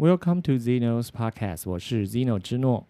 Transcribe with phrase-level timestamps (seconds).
[0.00, 2.86] Welcome to Zeno's Podcast，我是 Zeno 之诺，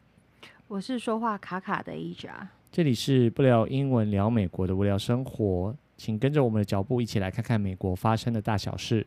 [0.69, 9.05] 我是说话卡卡的 Asia，这里是不聊英文聊美国的无聊生活，请跟着我们的脚步一起来看看美国发生的大小事。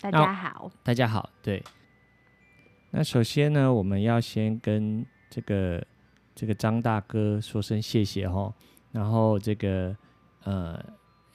[0.00, 1.62] 大家好，大家好，对。
[2.90, 5.86] 那首先呢，我们要先跟这个
[6.34, 8.52] 这个张大哥说声谢谢哈，
[8.90, 9.96] 然后这个
[10.42, 10.84] 呃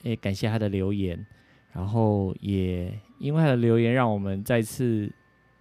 [0.02, 1.26] 也感谢他的留言，
[1.72, 5.10] 然后也因为他的留言，让我们再次。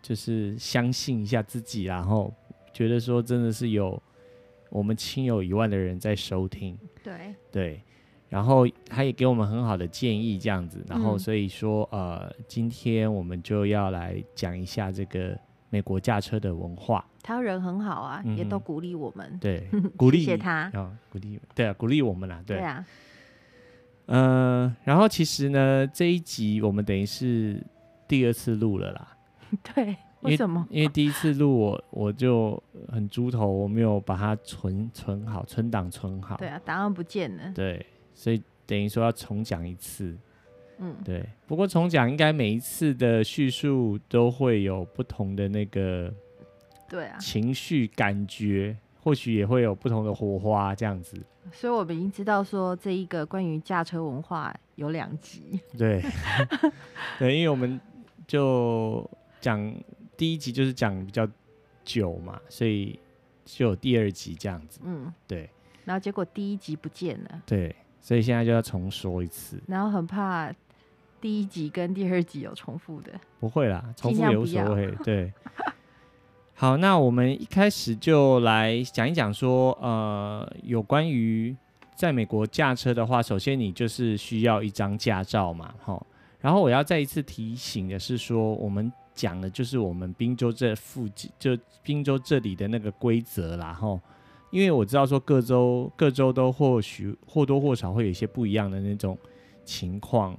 [0.01, 2.33] 就是相信一下自己，然后
[2.73, 4.01] 觉得说真的是有
[4.69, 7.35] 我们亲友以外的人在收听，对。
[7.51, 7.81] 对，
[8.29, 15.37] 然后他也给我们很好的建议，这样子，然后所以说、嗯、呃，今天我们就要来讲一下这个
[15.69, 17.05] 美国驾车的文化。
[17.21, 20.71] 他人很好啊，嗯、也都鼓励我们，对， 鼓励他。
[20.73, 22.85] 啊，鼓励，对啊，鼓励我们啦，对，对啊，
[24.07, 27.61] 嗯、呃，然后其实呢，这一集我们等于是
[28.07, 29.17] 第二次录了啦。
[29.75, 30.65] 对，为什么？
[30.69, 36.37] 因为，第一次录我我就很猪头，我没有把它存存好，存档存好。
[36.37, 37.51] 对啊，档案不见了。
[37.53, 40.15] 对，所以等于说要重讲一次。
[40.77, 41.23] 嗯，对。
[41.45, 46.13] 不过重讲应该每一次的叙述都会有不同的那个，
[46.89, 51.21] 对啊，情绪感觉，或许也会有不同的火花这样子。
[51.51, 55.59] 所以我们已经知道说这一个关于驾车文化有两集。
[55.77, 56.01] 对，
[57.19, 57.79] 对，因为我们
[58.25, 59.09] 就。
[59.41, 59.75] 讲
[60.15, 61.27] 第一集就是讲比较
[61.83, 62.97] 久嘛，所以
[63.43, 64.79] 就有第二集这样子。
[64.83, 65.49] 嗯，对。
[65.83, 67.41] 然后结果第一集不见了。
[67.45, 69.59] 对，所以现在就要重说一次。
[69.67, 70.53] 然后很怕
[71.19, 73.11] 第一集跟第二集有重复的。
[73.39, 74.91] 不会啦，重复也无所谓。
[75.03, 75.33] 对。
[76.53, 81.55] 好，那我们一开始就来讲一讲说，呃，有关于
[81.95, 85.99] 在美国驾车的话，首先你就是需要一张驾照嘛，哈。
[86.39, 88.93] 然后我要再一次提醒的是说，我们。
[89.13, 93.99] 讲的就是我们宾州这附近，就宾州这里的那个规则啦，吼，
[94.49, 99.17] 因为我知道说各州各州都或许或多或少会有一些不一样的那种
[99.65, 100.37] 情况，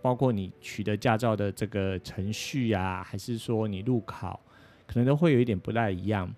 [0.00, 4.40] 包括你取得驾照的这个程序啊，还是说你路考，
[4.86, 6.32] 可能都会有一点不太一样，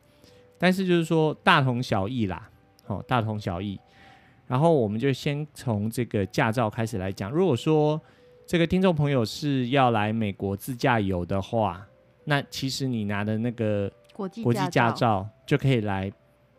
[0.58, 2.50] 但是就是说大同小异啦，
[2.86, 3.78] 哦，大同小异。
[4.46, 8.00] 然后我们就先从这个驾照开始来讲，如果说。
[8.46, 11.86] 这个听众朋友是要来美国自驾游的话，
[12.24, 16.12] 那其实你拿的那个国际国际驾照就可以来，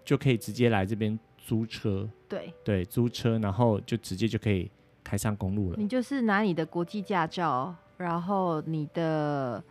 [0.03, 2.09] 就可以直接来这边租车。
[2.27, 4.69] 对对，租车，然后就直接就可以
[5.03, 5.77] 开上公路了。
[5.77, 9.63] 你就是拿你的国际驾照，然后你的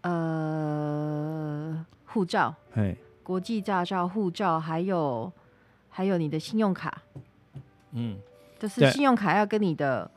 [0.00, 5.30] 呃护照，嘿，国际驾照、护照，还有
[5.90, 7.02] 还有你的信用卡，
[7.92, 8.18] 嗯，
[8.58, 10.10] 就是信用卡要跟你的。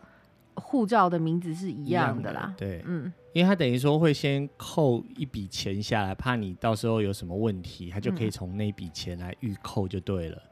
[0.56, 10.52] 护照的名字是一样的啦，对，嗯，因为他等于说会先扣一笔钱下来，怕你到时候有什么问题，他就可以从那笔钱来预扣就对了，嗯、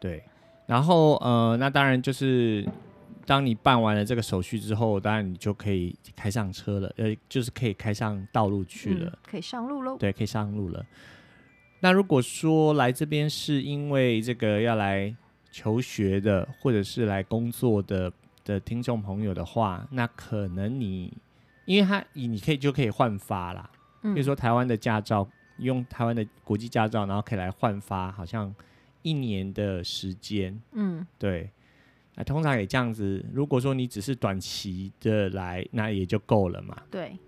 [0.00, 0.22] 对。
[0.66, 2.66] 然后呃，那当然就是
[3.24, 10.84] 当你办完了这个手续之后，当然你就可以开上车了，呃，就是可以开上道路去了，嗯、可以上路喽，对，可以上路了。
[11.80, 15.14] 那如果说来这边是因为这个要来
[15.50, 18.12] 求学的，或者是来工作的。
[18.48, 21.12] 的听众朋友的话，那可能你，
[21.66, 23.70] 因为他你你可以就可以换发啦，
[24.00, 25.28] 比如说台湾的驾照，
[25.58, 28.52] 用台湾的国际驾照，然后可以来换发，好像
[29.02, 31.50] 一年的时间，嗯，对，
[32.14, 33.22] 那通常也这样子。
[33.34, 36.74] 如果说你只是短期的来，那也就够了嘛。
[36.90, 37.18] 对。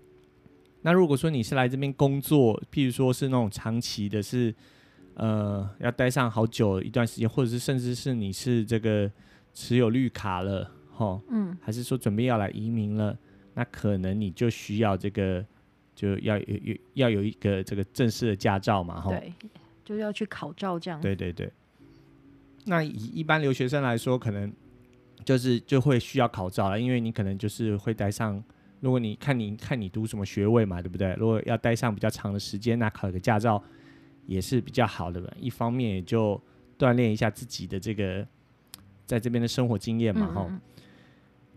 [0.81, 4.55] 那如果说你是来这边工作，譬如说是那种长期的是，是
[5.13, 9.11] 呃要待上好久一段时间，或者是甚至是你是这个
[9.53, 10.71] 持有绿卡了。
[11.01, 13.17] 哦，嗯，还是说准备要来移民了，
[13.55, 15.43] 那可能你就需要这个，
[15.95, 19.33] 就要有有要有一个这个正式的驾照嘛，哈，对，
[19.83, 21.01] 就要去考照这样。
[21.01, 21.51] 对对对。
[22.65, 24.53] 那以一般留学生来说，可能
[25.25, 28.41] 就是就会需要考照了，因为你可能就是会待上，
[28.81, 31.15] 如果你看你看你读什么学位嘛，对不对？
[31.17, 33.61] 如果要待上比较长的时间，那考个驾照
[34.27, 35.33] 也是比较好的吧。
[35.39, 36.39] 一方面也就
[36.77, 38.27] 锻炼一下自己的这个
[39.07, 40.61] 在这边的生活经验嘛，哈、嗯。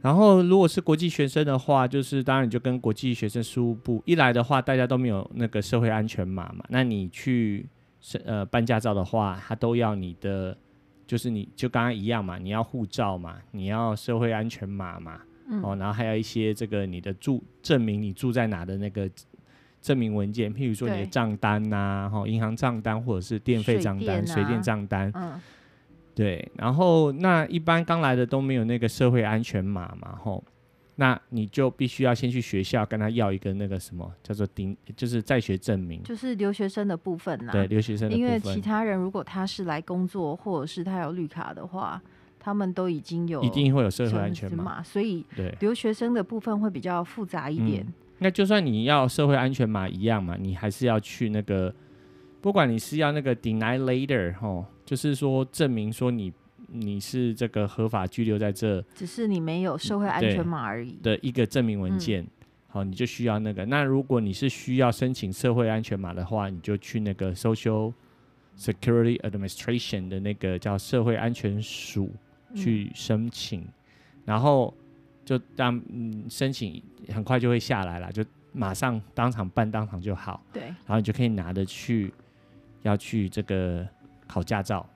[0.05, 6.62] 然后，如果是国际学生的话，就是当然你就跟国际学生事务部一来的话，大家都没有那个社会安全码嘛。
[6.69, 7.67] 那你去
[8.27, 10.55] 呃办驾照的话，他都要你的，
[11.06, 19.09] 就是你就刚刚一样嘛，你要护照嘛，你要社会安全码嘛，嗯、哦，然后还有一些这个你的住证明你住在哪的那个
[19.81, 25.41] 证明文件，譬如说你的账单呐、啊，哈，银行账单或者是电费账单、水电账单，嗯。
[26.14, 30.44] 对，然后那一般刚来的都没有那个社会安全码嘛，吼，
[30.96, 37.50] 那你就必须要先去学校跟他要一个那个什么叫做顶，就是在学证明，就是留学生的部分呐。
[37.50, 38.31] 对，留学生的部分。
[38.31, 42.00] 因为其他人如果他是来工作，或者是他有绿卡的话，
[42.38, 47.82] 他们都已经有，一定会有社会安全码，所以对留学生的部分会比较复杂一点。
[47.84, 51.75] 嗯、那就算你要社会安全码一样嘛，你还是要去那个，
[52.40, 56.32] 不管你是要那个 deny later 吼，就是说证明说你。
[56.76, 62.25] 你是这个合法居留在这，只是你没有社会安全码而已的一个证明文件。
[62.25, 62.28] 嗯、
[62.66, 63.64] 好，你就需要那个。
[63.66, 67.92] 那如果你是需要申请社会安全码的话，你就去那个 Social
[68.58, 72.10] Security Administration 的那个叫社会安全署
[72.56, 73.72] 去申请，嗯、
[74.25, 74.75] 然后
[75.25, 76.82] 就当嗯申请
[77.12, 80.42] 很快就会下来了，就马上当场办，当场就好。
[80.52, 82.12] 对，然后你就可以拿着去
[82.82, 83.86] 要去这个
[84.26, 84.88] 考驾照。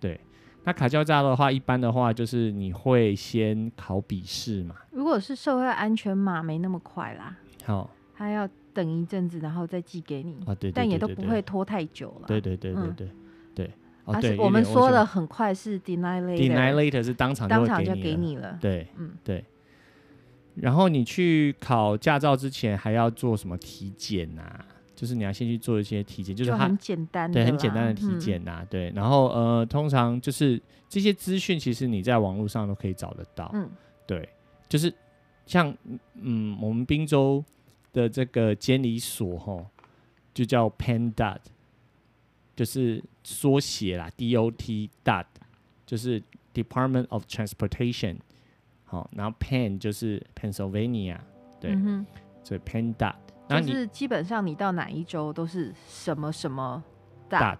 [0.00, 0.20] 对。
[0.64, 4.74] 那考驾照的话，一般的话就是你会先考笔试嘛。
[4.90, 7.36] 如果是社会安全码，没那么快啦。
[7.64, 10.34] 好，还要等一阵子，然后再寄给你。
[10.44, 12.26] 啊，对，对，对，对，对，但也都不会拖太久了。
[12.26, 13.10] 对对对对对
[13.54, 13.70] 对。
[14.06, 18.58] 而且我们说的很快是 deny later，deny later 是当场当场就给你了。
[18.60, 19.44] 对，嗯，对。
[20.56, 24.64] 然后你去考驾照之前还要做什么体检啊？
[24.96, 28.90] 就是你要先去做一些体检，就是它很简单的，对，很简单的体检呐、啊，嗯、对。
[28.96, 33.70] 然后呃，通常就是这些资讯，其实你在网络上都可以找得到，嗯，
[34.06, 34.28] 对。
[34.68, 34.92] 就是
[35.44, 35.72] 像
[36.14, 37.44] 嗯，我们滨州
[37.92, 39.66] 的这个监理所吼，
[40.34, 41.38] 就叫 PennDOT，
[42.56, 45.26] 就是缩写啦，D-O-T dot，
[45.84, 46.20] 就是
[46.52, 48.16] Department of Transportation，
[48.86, 51.18] 好，然后 Penn 就是 Pennsylvania，
[51.60, 51.76] 对，
[52.42, 52.60] 所以
[53.48, 56.82] 就是基本上你到哪一周都是什么什么
[57.30, 57.58] dot，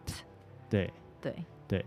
[0.69, 1.35] 对对
[1.69, 1.85] 对，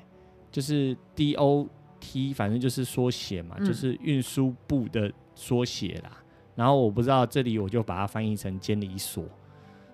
[0.52, 1.68] 就是 D O
[2.00, 6.12] T，反正就是缩写嘛，嗯、就是运输部的缩写啦。
[6.56, 9.24] 然后我不知道这里，我就把它翻译成监理所，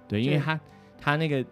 [0.07, 0.59] 对，因为它
[0.99, 1.45] 它那个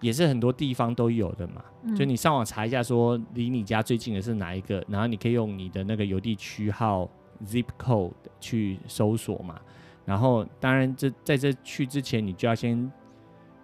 [0.00, 1.64] 也是很多地方都有的嘛。
[1.82, 7.08] 嗯、就你上网查一下，说离你家最近的是哪一个，然后你可以用你的那个邮递区号
[7.44, 9.60] zip code 去搜索嘛。
[10.06, 12.90] 然后，当然，这在这去之前，你就要先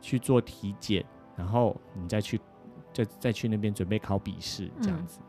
[0.01, 1.03] 去做体检，
[1.37, 2.39] 然后你再去，
[2.93, 5.21] 再再去那边准备考笔试，这样子。
[5.21, 5.27] 嗯。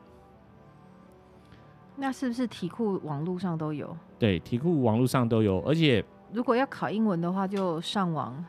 [1.95, 3.95] 那是不是题库网络上都有？
[4.18, 8.44] 对，题库网络上都有，而且如果要考英文的话，就上网。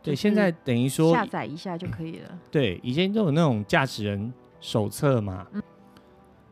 [0.00, 2.38] 对，现在等于说下载一下就可以了。
[2.50, 5.46] 对，以前都有那种驾驶人手册嘛。
[5.52, 5.59] 嗯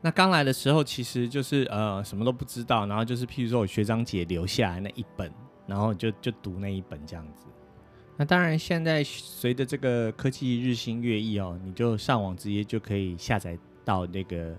[0.00, 5.32] 那刚来的时候，其实就是呃什么都不知道，然后就是譬如说我学长姐留下来那一本，
[5.66, 7.46] 然后就就读那一本这样子。
[8.16, 14.56] 那当然，现在随着这个科技日新月异哦，你就上网直接就可以下载到那个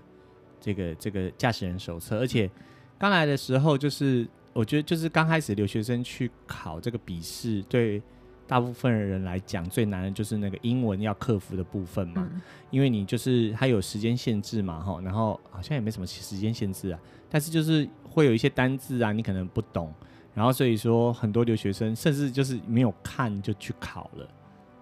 [0.60, 2.18] 这个这个驾驶人手册。
[2.18, 2.50] 而且
[2.98, 8.02] 刚来的时候，就是我觉得就是刚开始留学生去考这个笔试，对。
[8.50, 16.98] 大部分人来讲，最难的就是那个英文要克服的部分嘛，嗯、因为你就是它有时间限制嘛，哈，然后好像也没什么时间限制啊，
[17.28, 19.94] 但是就是会有一些单字啊，你可能不懂，
[20.34, 24.28] 然后所以说很多留学生甚至就是没有看就去考了，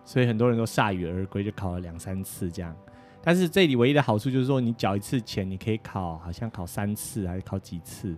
[0.02, 2.74] 所以很多人都铩羽而归，就考了两三次这样。
[3.22, 8.16] 但是这里唯一的好处就是说，你缴一次钱，你可以考，好像考三次还是考几次，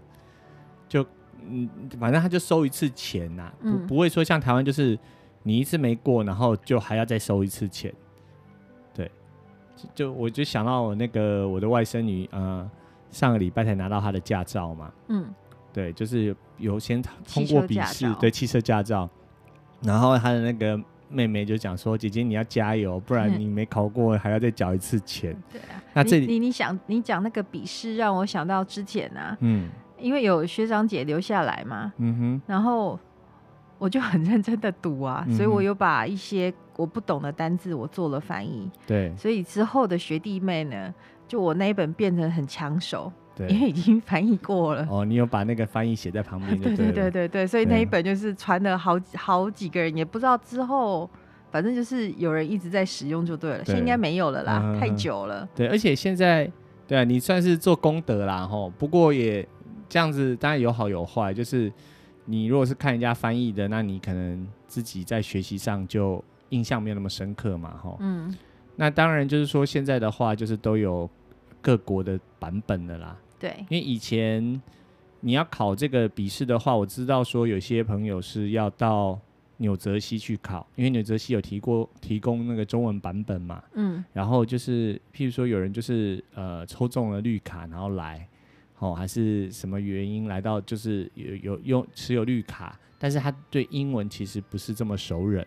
[0.89, 1.05] 就
[1.45, 4.97] 嗯，反正他就收一次钱呐、啊，不不会说像台湾就是。
[5.43, 7.93] 你一次没过，然后就还要再收一次钱，
[8.93, 9.11] 对，
[9.75, 12.71] 就，就我就想到我那个我的外甥女，呃，
[13.11, 15.25] 上个礼拜才拿到她的驾照嘛，嗯，
[15.73, 19.09] 对，就是有先通过笔试，对，汽车驾照，
[19.83, 20.79] 然后她的那个
[21.09, 25.33] 妹妹就讲说：“姐姐你要加油，不然 你没考过还要再缴一次钱。
[25.33, 33.01] 嗯”对啊，那这里你你想你讲那个笔试，让我想到之前啊，嗯，因为有学长姐留下来嘛，嗯哼，然后。
[33.81, 38.71] 我就很认真的读啊，嗯、所以我有把一些我不懂的单字我做了翻译。
[38.87, 40.95] 对，所以之后的学弟妹呢，
[41.27, 44.87] 就我那一本变成很抢手，对，因为已经翻译过了。
[44.91, 46.61] 哦，你有把那个翻译写在旁边？
[46.61, 51.09] 对对对对对，所以那一本就是传了好好几个人，也不知道之后，
[51.51, 53.59] 反正就是有人一直在使用就对了。
[53.61, 55.49] 对现在应该没有了啦，嗯、太久了。
[55.55, 56.47] 对，而且现在
[56.87, 59.49] 对啊，你算是做功德啦吼，不过也
[59.89, 61.73] 这样子，当然有好有坏，就是。
[62.31, 67.97] 你如果是看人家翻译的，那你可能自己在学习上就印象没有那么深刻嘛，吼。
[68.01, 68.33] 嗯。
[68.77, 71.11] 那当然就是说现在的话，就是都有
[71.61, 73.17] 各国的版本的啦。
[73.39, 73.57] 对。
[73.69, 74.63] 因为以前
[75.19, 79.19] 你要考这个笔试的话，我知道说有些朋友是要到
[79.57, 83.61] 纽泽西去考，因为纽泽西有提过提供那个中文版本嘛。
[83.75, 84.05] 嗯。
[84.13, 88.25] 然后就是譬如说有人就是呃抽中了绿卡，然后来。
[88.81, 95.45] 哦，还是什么原因来到，就是有有用持有绿卡，但是他对英文其实不是这么熟稔，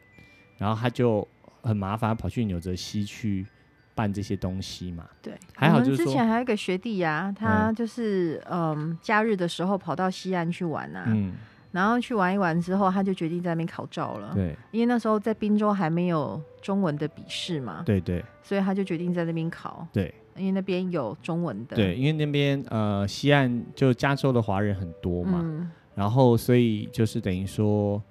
[0.58, 1.28] 然后他就
[1.62, 3.46] 很麻烦，跑去纽泽西去
[3.94, 5.06] 办这些东西嘛。
[5.22, 11.04] 对，还好就是之前还有一个学弟呀、啊，他就是嗯，嗯，假日的时候跑到西安去玩啊。
[11.08, 11.34] 嗯。
[11.72, 14.32] 然后去玩一玩之后，他就决定在那边考照了。
[14.36, 17.82] 对，因为那时候在滨州还没有中文的笔试嘛。
[17.84, 18.24] 对对。
[18.44, 19.88] 所以他就决定在那边考。
[19.92, 21.76] 对，因为那边有中文的。
[21.76, 28.02] 对，因为那边呃西岸就加州的华人很多嘛，嗯、然后所以就是等于说，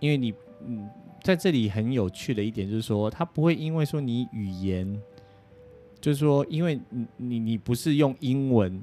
[0.00, 0.32] 因为你
[0.66, 0.88] 嗯
[1.22, 5.00] 在这里很有趣的一点就是说，他不会因为说你语言，
[6.00, 8.82] 就是说因为你你你不是用英文。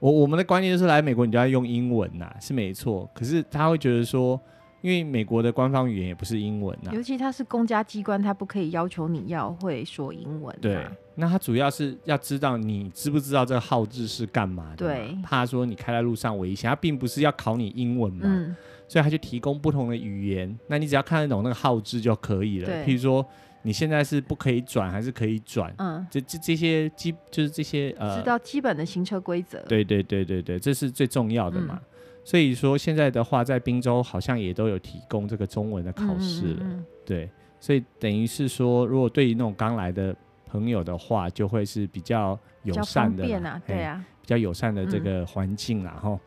[0.00, 3.08] 我我们的观念就是来美国你就要用英文呐、啊，是没错。
[3.14, 4.38] 可是他会觉得说，
[4.82, 10.58] 因为美国的官方语言也不是英文呐、啊，尤其他是公家机关，他不可以要求你要会说英文、啊。
[10.60, 14.86] 对，那他主要是要知道你知不知道这个号志是干嘛的。
[14.86, 18.54] 对，怕说你开在路上危险，他并不是要考你英文嘛，嗯、
[18.88, 22.68] 所以他就提供不同的语言，那你只要看得懂那个号志就可以了。
[22.84, 23.24] 譬如说。
[23.66, 25.74] 你现在是不可以转还是可以转？
[25.78, 29.58] 嗯，这这这些基就是这些呃，知道基本的行车规则。
[29.62, 31.80] 对对对对对，这是最重要的嘛。
[31.80, 31.88] 嗯、
[32.22, 36.58] 所以说现在的话，在滨州好像也都有提供这个中文的考试了。
[36.60, 40.14] 嗯嗯嗯对，所以等于是说，如果对于那种刚来的
[40.54, 45.98] 朋友的话，就会是比较友善的，啊对啊，比较友善的这个环境啦。
[46.00, 46.20] 哈、嗯。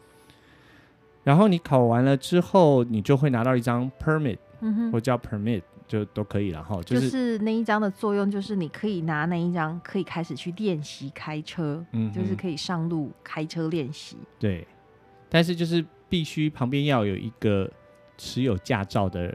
[1.24, 5.62] 然后你考完了之后，你就会拿到一张 permit，嗯哼，或叫 permit。
[5.88, 14.18] 就都可以了哈，就是、就是那一张的作用，就是你可以拿那一张，可以开始去练习开车，嗯，就是可以上路开车练习。
[14.38, 14.68] 对，
[15.30, 17.72] 但是就是必须旁边要有一个
[18.18, 19.34] 持有驾照的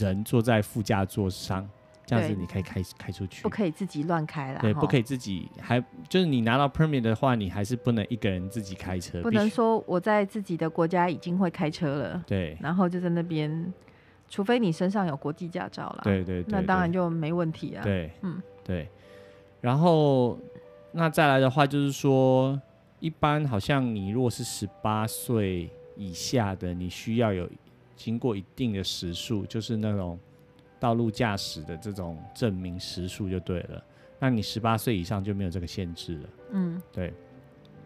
[0.00, 1.70] 人坐在副驾座上，嗯、
[2.06, 4.60] 这样子你可以开开出去，不可以自己乱开了。
[4.60, 13.72] 对，不可以自己，还就是你拿到 permit 的话，你还是不能一个人自己开车，不能说我在自己的国家已经会开车了，对，然后就在那边。
[14.28, 17.84] 除非你身上有国际驾照了，对对，对，那当然就没问题啊。
[17.84, 18.88] 对，嗯，对。
[19.60, 20.36] 然后
[20.90, 22.60] 那再来的话，就是说，
[22.98, 27.48] 一般好像你如果是十八岁以下的，你需要有
[27.94, 30.18] 经过一定的时数，就是那种
[30.78, 33.82] 道路驾驶的这种证明时数就对了。
[34.18, 36.28] 那你十八岁以上就没有这个限制了。
[36.52, 37.12] 嗯，对。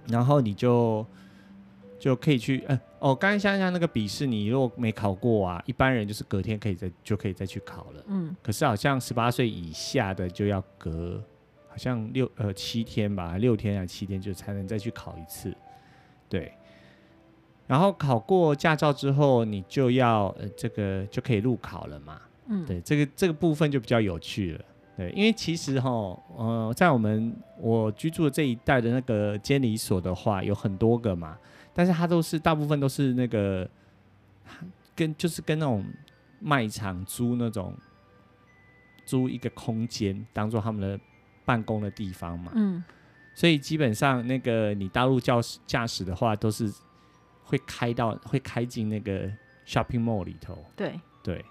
[0.09, 1.07] 然后你就。
[2.01, 8.03] 就可以去，呃，哦，刚才想想那个笔试，你如果没考过啊，一般人就是隔天可以再就可以再去考了。
[8.07, 11.23] 嗯，可是好像十八岁以下的就要隔，
[11.69, 15.55] 好像六呃七天吧，六天啊七天就才能再去考一次。
[16.27, 16.51] 对，
[17.67, 22.19] 然后考过驾照之后，你就要呃这个就可以路考了嘛。
[22.51, 24.65] 嗯，对，这个这个部分就比较有趣了。
[24.97, 25.91] 对，因为其实哈，
[26.37, 31.39] 呃，在我们我居住的这一带的那个监理所的话，有很多个嘛。
[31.73, 33.67] 但是它都是大部分都是那个，
[34.95, 35.83] 跟就是跟那种
[36.41, 37.73] 卖场租那种
[39.07, 41.01] 租一个空间当做他们的
[41.45, 42.53] 办公的地方嘛。
[42.55, 42.83] 嗯。
[43.33, 46.71] 所以基本上那个你大陆驾驶驾驶的话，都是
[47.45, 49.31] 会开到会开进那个
[49.65, 50.59] shopping mall 里头。
[50.77, 51.43] 对对。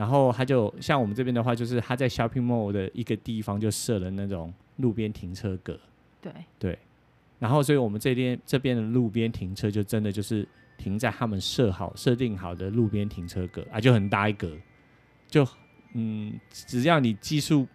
[0.00, 5.78] 然后他就像我们这边的话，就是他在 shopping mall 的一个地方就设了那种路边停车格。
[6.22, 6.78] 对对。
[7.38, 14.56] 然后，所以我们这边这边的路边停车就真的就是停在他们设好设定好的路边停车格啊，就很大一格，
[15.28, 15.46] 就
[15.92, 17.68] 嗯，只要你技术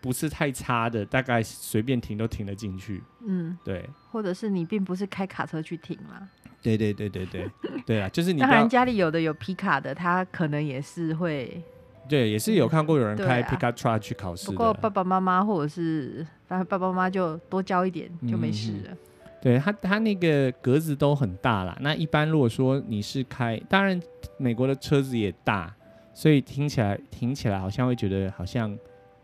[0.00, 3.00] 不是太差的，大概随便停都停得进去。
[3.24, 3.88] 嗯，对。
[4.10, 6.28] 或者是你并不是开卡车去停啦。
[6.62, 7.50] 对对对对对
[7.86, 11.62] 对啊，就是你当然家里有的有皮卡的，他可能也是会。
[12.08, 14.46] 对，也是有看过有人开 pickup truck 去考试。
[14.46, 18.96] 不过爸爸妈妈或者是反正爸爸妈妈就多教一点就没事了。
[19.42, 21.76] 对他，他那个格子都很大啦。
[21.82, 24.00] 那一般如果说你是开，当然
[24.38, 25.72] 美国的车子也大，
[26.14, 28.76] 所以听起来听起来好像会觉得好像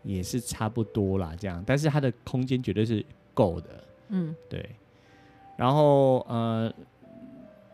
[0.03, 1.63] 也是差不多啦这样。
[1.65, 3.69] 但是它的空间绝对是够的。
[4.09, 4.63] 嗯，对。
[5.57, 6.71] 然后呃，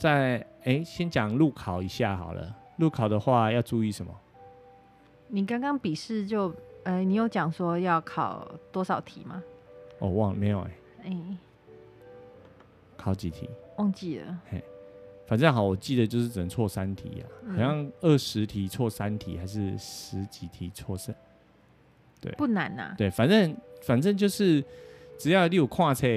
[0.01, 2.55] 在哎，先讲路考一下好了。
[2.77, 4.11] 路考的话要注意什么？
[5.27, 9.43] 你刚刚笔试就，呃，你有讲说要考多少题吗？
[9.99, 10.71] 我、哦、忘了没有哎、
[11.03, 11.09] 欸。
[11.09, 11.37] 哎、欸，
[12.97, 13.47] 考几题？
[13.77, 14.39] 忘记了。
[14.49, 14.63] 嘿，
[15.27, 21.15] 反正好，我记得就是只能错三题呀、啊，嗯、好像二十题错三题，还是十几题错三？
[22.19, 22.95] 对，不难呐、啊。
[22.97, 24.65] 对，反正反正就是
[25.19, 26.07] 只要你有跨车，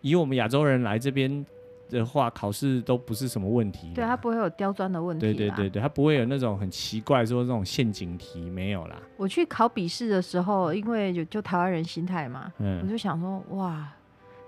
[0.00, 1.44] 以我们亚洲人来这边。
[1.90, 3.92] 的话，考试都不是什么问题。
[3.94, 5.20] 对，它不会有刁钻的问题。
[5.20, 8.96] 对对对对，它不会有那种很奇怪说这种陷阱题没有啦。
[9.16, 13.86] 我去考笔试的时候，因为就就台湾人心态嘛，嗯，我就想说哇，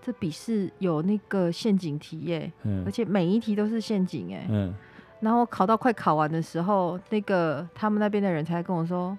[0.00, 4.74] 这笔试有那个陷阱题耶，嗯，而且每一题都是陷阱哎，嗯，
[5.20, 9.16] 然后考到快考完的时候，那个他们那边的人才跟我说，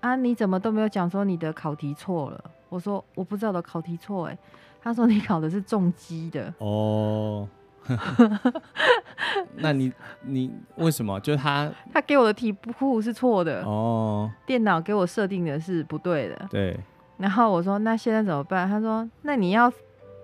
[0.00, 2.44] 啊，你怎么都没有讲说你的考题错了？
[2.68, 4.38] 我说我不知道我的考题错哎，
[4.80, 7.46] 他说你考的是重机的哦，
[9.56, 11.18] 那你你为什么？
[11.20, 16.78] 就是他他给我的题库是错的哦，电脑给我设定的是不对的，对，
[17.18, 18.68] 然后我说那现在怎么办？
[18.68, 19.72] 他说那你要。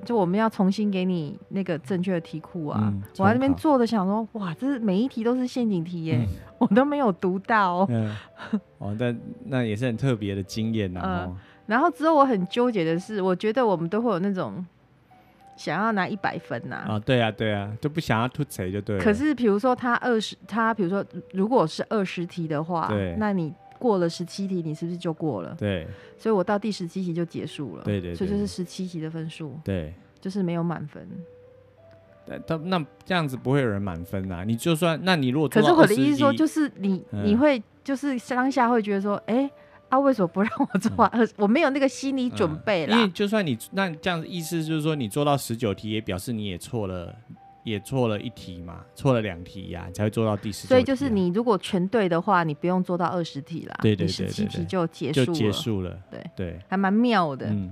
[0.04, 2.78] 就我们要重新给你那个正确的题库啊！
[2.84, 7.84] 嗯、我在那边坐着想说，哇，这是每一题都是陷阱题耶，嗯、我都没有读到。
[7.88, 8.14] 嗯、
[8.78, 11.36] 哦，但那也是很特别的经验呐、呃。
[11.66, 14.64] 然后之后我很纠结的是，我觉得我们都会有那种
[15.58, 16.76] 想要拿一百分呐。
[16.88, 19.04] 啊，对啊，对啊，就不想要凸槌就对了。
[19.04, 23.52] 可是比如说他二十，他比如说如果是二十题的话，对，那你。
[23.80, 25.54] 过了十七题，你是不是就过了？
[25.56, 25.86] 对，
[26.18, 27.84] 所以我到第十七题就结束了。
[27.84, 29.56] 对，对对，所以就是十七题的分数。
[29.62, 31.06] 对，就是没有满分。
[32.26, 34.42] 那那这样子不会有人满分啊？
[34.42, 39.50] 你就算，那你如果可是我的意思说，就是你、嗯、你会就是当下会觉得说，哎、欸，
[39.88, 42.96] 啊为什么不让我做完我没有那个心理准备啦。
[42.96, 47.14] 因为就算你那这样子意思就是说，你做到十九题，也表示你也错了。
[47.64, 50.68] 也错了一题嘛，错了两题呀，你才会做到第十题。
[50.68, 55.98] 所以就是你如果全对的话，你不用做到二十题啦，对对对，十七题就结束结束了。
[56.10, 57.46] 对对，还蛮妙的。
[57.50, 57.70] 嗯，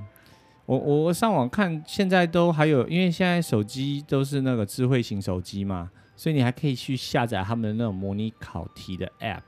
[0.67, 9.41] 我我上网看，现在都还有，因为现在手机都是那个智慧型手机嘛，所以你还可以去下载他们的那种模拟考题的 App。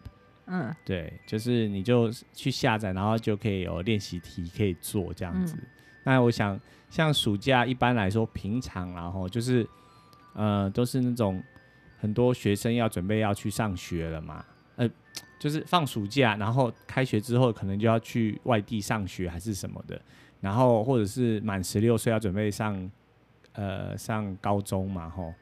[0.49, 5.55] 嗯，对，就是你就去下载，然后就可以有练习题可以做这样子。
[5.57, 5.67] 嗯、
[6.05, 9.67] 那我想，像暑假一般来说，平常然后就是。
[10.35, 11.43] 呃，都是那种
[11.99, 14.45] 很多学生要准备要去上学了嘛，
[14.76, 14.88] 呃，
[15.37, 20.00] 就是放暑假，然后开学之后可能就要去外地上学还是什么的，
[20.40, 22.88] 然后或者是满十六岁要准备上
[23.55, 25.35] 呃上高中嘛，吼，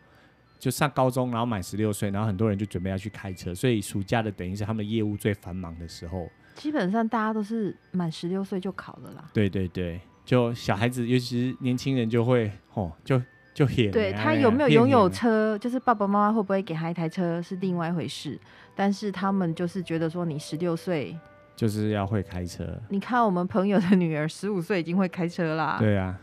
[0.58, 6.28] 就上高中，然后满十六岁，然后很多人就准备要去开车，所以暑假的等于是他们业务最繁忙的时候。
[6.54, 9.24] 基本上大家都是满十六岁就考了啦。
[9.32, 13.20] 对对对，就小孩子，尤其是年轻人就会哦就。
[13.56, 18.38] 就也对他有没有拥有车，就是爸爸妈妈会不会给他一台车是另外一回事，
[18.74, 21.18] 但是他们就是觉得说你十六岁
[21.56, 22.78] 就是要会开车。
[22.90, 26.20] 你看我们朋友的女儿十五岁已经会开车啦，对啊，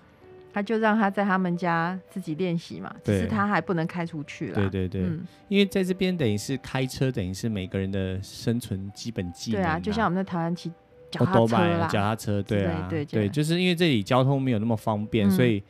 [0.53, 4.55] 他就让他在他们家自己练习嘛，只是他还不能开出去了。
[4.55, 9.61] 对对对，嗯、因为在这边等于是开车，等于是每个人的生存基本技能。
[9.61, 10.71] 对啊，就像我们在台湾骑
[11.09, 15.63] 脚踏车啦，脚踏车，对啊，对对，就是因为这里交通没有那么方便，嗯、所以。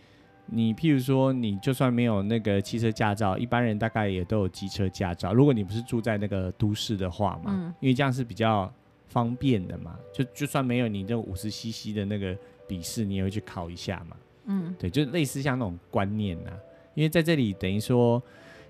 [0.48, 5.34] 你譬如说，你就算没有那个汽车驾照，一般人大概也都有机车驾照。
[5.34, 8.72] 如果你不是住在那个都市的话嘛，嗯、因为这样是比较
[9.08, 9.98] 方便的嘛。
[10.14, 14.18] 就就算没有你这五十 CC 的那个笔试，你也会去考一下嘛。
[14.46, 16.58] 嗯，对，就类似像那种观念呐、啊。
[16.94, 18.22] 因为在这里等于说。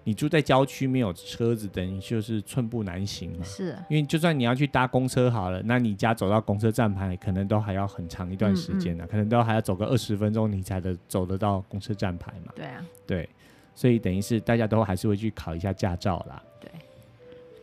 [0.06, 3.46] 你住在郊区没有车子，等于就是寸步难行嘛。
[3.46, 12.52] 是，因为就算你要去搭公车好了，那你家走到公车站牌，可能都还要很长一段时间呢，嗯嗯、可能都还要走个二十分钟，你才能走得到公车站牌嘛。
[12.54, 12.86] 对啊。
[13.08, 13.30] 对，
[13.74, 16.44] 所以等于是大家都还是会去考一下驾照啦。
[16.60, 16.70] 对。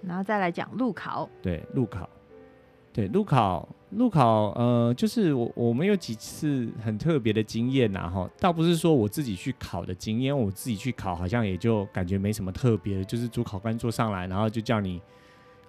[0.01, 1.29] 然后再来讲路考。
[1.43, 2.09] 对，路考。
[2.91, 3.69] 对，路考。
[3.91, 15.03] 路考，呃，就是我我们有几次很特别的经验呐，哈，倒不是说我自己去考的经验，我自己去考好像也就感觉没什么特别的，就是主考官坐上来，然后就叫你，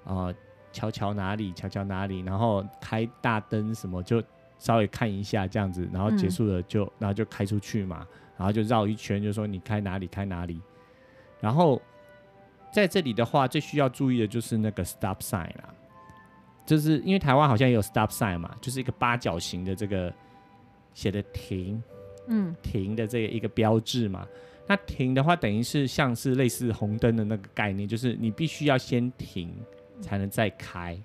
[0.04, 0.32] 呃，
[0.72, 4.22] 瞧瞧哪里，瞧瞧哪里，然后开大灯什么，就
[4.60, 8.06] 稍微看一下这样子，然后结束了就，嗯、然后就开出去嘛，
[8.38, 10.62] 然后就绕一圈，就说你开哪里开哪里，
[11.40, 11.82] 然后
[12.72, 15.74] 在这里的话，最需要注意的就是那个 stop sign 啦。
[16.72, 20.14] 就是因为台湾好像也有 stop sign 嘛，就是一个八角形的这个
[20.94, 21.84] 写的停，
[22.28, 24.26] 嗯，停的这个一个标志嘛。
[24.68, 29.54] 那停的话，等于是像是类似红灯的那个概念，就是你必须要先停
[30.00, 30.98] 才能再开。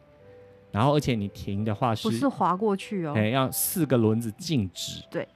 [0.70, 3.14] 然后，而且你停的话是不是滑过去哦？
[3.16, 5.02] 哎，要四个轮子静止。
[5.10, 5.26] 对。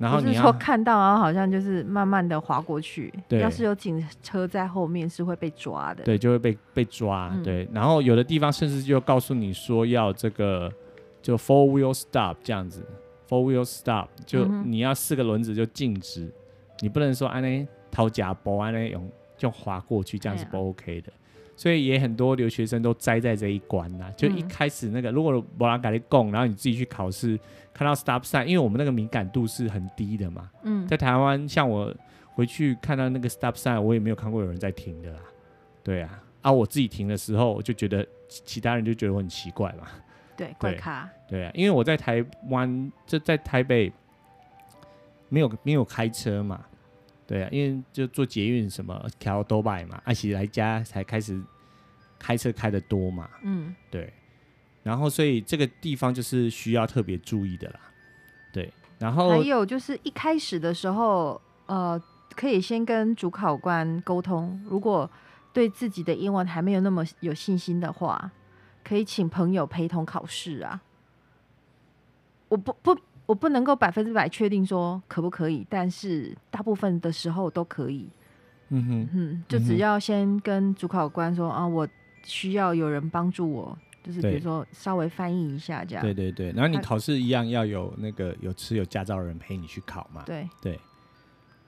[0.00, 3.12] 然后你是说看到，然后好像就是慢慢的滑过去。
[3.28, 6.02] 对，要是有警车在后面，是会被抓的。
[6.02, 7.30] 对，就会被被抓。
[7.34, 10.72] 嗯、对，然后有的地方甚至就告诉你说要这个
[11.20, 12.82] 就 four wheel stop 这样子
[13.28, 16.32] ，four wheel stop 就你要四个轮子就静止，嗯、
[16.80, 21.12] 你不能说安呢掏假包安呢用就滑过去，这样是不 OK 的。
[21.60, 27.38] 所以也很多留学生都栽在这一关呐、啊，就一开始那个，如果没人跟你讲，然后你自己去考试，
[27.74, 30.50] 看到 stop sign，因为我们那个敏感度是很低的嘛。
[30.62, 31.94] 嗯，在台湾，像我
[32.32, 35.18] 回去看到那个 stop sign，我也没有看过有人在停的啦。
[35.84, 39.86] 对啊，啊，我自己停的时候，我就觉得其他人就觉得我很奇怪嘛。
[40.38, 41.06] 对，怪咖。
[41.28, 43.92] 对啊，因为我在台湾，就在台北，
[45.28, 46.64] 没有没有开车嘛，
[47.30, 51.40] 对啊，因为就做捷运什么调多拜嘛，而且来家才开始
[52.18, 54.12] 开车开的多嘛，嗯，对，
[54.82, 57.78] 然后所以这个地方就是需要特别注意的啦，
[58.52, 62.02] 对，然后还有就是一开始的时候，呃，
[62.34, 65.08] 可以先跟主考官沟通，如果
[65.52, 68.32] 对自己的英文还没有那么有信心的话，
[68.82, 70.82] 可以请朋友陪同考试啊，
[72.48, 72.98] 我不不。
[73.26, 78.06] 我不能够百分之百确定说可不可以，但是大部分的时候都可以。
[78.68, 81.88] 嗯哼，嗯，就只要先跟主考官说啊，我
[82.22, 86.04] 需要有人帮助我，就是比如说稍微翻译一下这样。
[86.04, 90.22] 对对对，然后你考试一样要有那个有持有驾照的人陪你去考嘛。
[90.26, 90.78] 对对，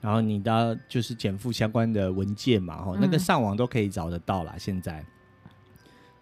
[0.02, 5.02] 然后你的就是减负相关的文件嘛，哈、嗯，那个上网都可以找得到啦，现在。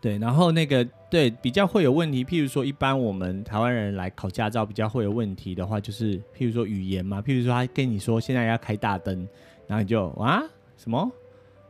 [0.00, 9.28] 对，然后那个对比较会有问题，譬如说，一般我们台湾人来考驾照比较会有问题的话，就是譬如说语言嘛，譬如说他跟你说现在要开大灯，
[9.66, 10.42] 然后你就啊？
[10.76, 11.10] 什么？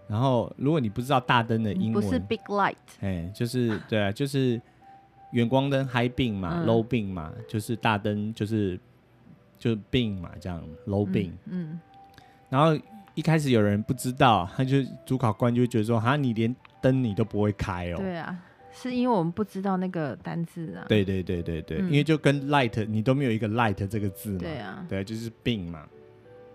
[0.06, 4.60] 然后如果你不知道大灯的英文，不是 big light，哎，就是对啊，就是
[5.32, 8.78] 远光灯 high beam 嘛、嗯、，low beam 嘛，就是大灯就是
[9.58, 11.80] 就是 beam 嘛，这样 low beam，嗯，嗯，
[12.48, 12.76] 然后
[13.20, 17.98] 一开始有人不知道， 他就主考官就会觉得说，哈，你连灯你都不会开哦？
[17.98, 18.35] 对啊，
[18.72, 20.87] 是因为我们不知道那个单字啊。
[20.88, 24.38] 对对对对对，嗯、因为就跟 light 你都没有一个 light 这个字嘛。
[24.38, 25.87] 对啊，对，就是 beam 嘛。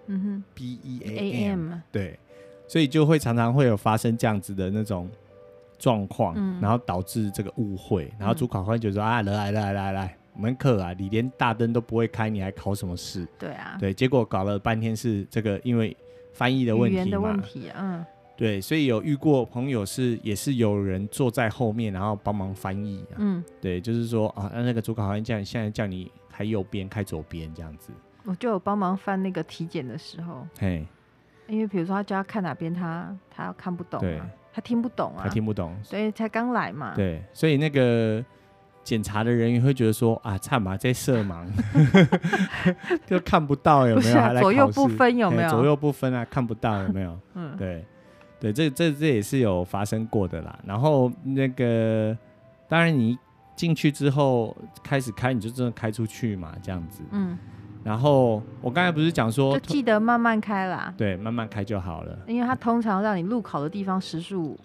[0.08, 1.74] 嗯哼，B E A M。
[1.92, 2.20] 对，
[2.68, 5.08] 所以就会常常会有发生这样子的那种
[5.78, 13.28] 状况，嗯、然后导致这个误会，然后主考官就说、嗯、啊，来来来来来，我们课啊，你连大灯都不会开，你还考什么试？
[13.38, 15.96] 对啊，对，结果搞了半天是这个因为
[16.36, 17.02] 翻译的问题嘛。
[17.02, 18.06] 语言的问题，嗯。
[18.38, 23.16] 对，所以有遇过朋友是也是有人坐在后面，然后帮忙翻译、啊。
[23.18, 27.94] 嗯，对，就是说啊，那个主考官叫你现在叫你开右边，开左边这样子。
[28.26, 30.46] 我就有帮忙翻那个体检的时候。
[30.60, 30.86] 嘿，
[31.48, 34.22] 因为比如说他叫他看哪边，他他看不懂、啊，对，
[34.52, 36.94] 他听不懂啊，他听不懂，所以才刚来嘛。
[36.94, 38.22] 对，所以那个
[38.86, 41.46] 检查的人员会觉得说啊，差嘛在色盲，
[43.06, 44.18] 就看不到有没有？
[44.18, 45.50] 啊、左右不分有没有？
[45.50, 47.20] 左右不分啊，看不到有没有？
[47.36, 47.84] 嗯，对。
[48.38, 50.60] 对，这这这也是有发生过的啦。
[50.66, 52.16] 然后那个，
[52.68, 53.18] 当然你
[53.56, 57.02] 进去之后开始开，你就真的开出去嘛，这样子。
[57.12, 57.36] 嗯。
[57.84, 60.94] 然后我刚才不是讲说，就记得慢慢开啦。
[60.98, 62.16] 对，慢慢开就好了。
[62.28, 64.60] 因为它通常让你路考的地方时速，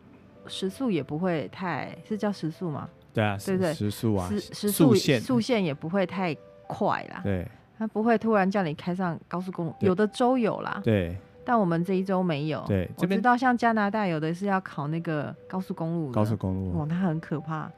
[0.46, 2.88] 时速也不会太，是叫时速吗？
[3.12, 7.20] 对啊，对对，时速啊，时时速线速线也不会太快啦。
[7.24, 7.46] 对。
[7.78, 10.80] 它不会突然叫你开上高速公路，有的州有啦。
[10.84, 11.16] 对。
[11.42, 12.62] 但我们这一周没有。
[12.68, 16.12] 对，我知道像加拿大有的是要考那个高速公路。
[16.12, 16.78] 高速公路。
[16.78, 17.70] 哇，那很可怕。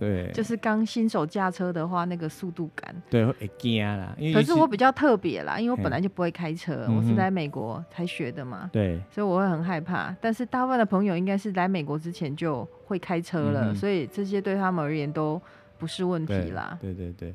[0.00, 0.32] 对。
[0.32, 2.92] 就是刚新手驾车的话，那个速度感。
[3.08, 4.16] 对，会惊啦。
[4.34, 8.68] 可是我比较特别啦，因为我本来就不会开车，我是来美国才学的嘛。
[8.72, 8.98] 对。
[9.10, 15.40] 所以我会很害怕，但是大部分的朋友应该是来美国之前就会开车了，所以这些对他们而言都
[15.78, 16.76] 不是问题啦。
[16.80, 17.34] 对对对。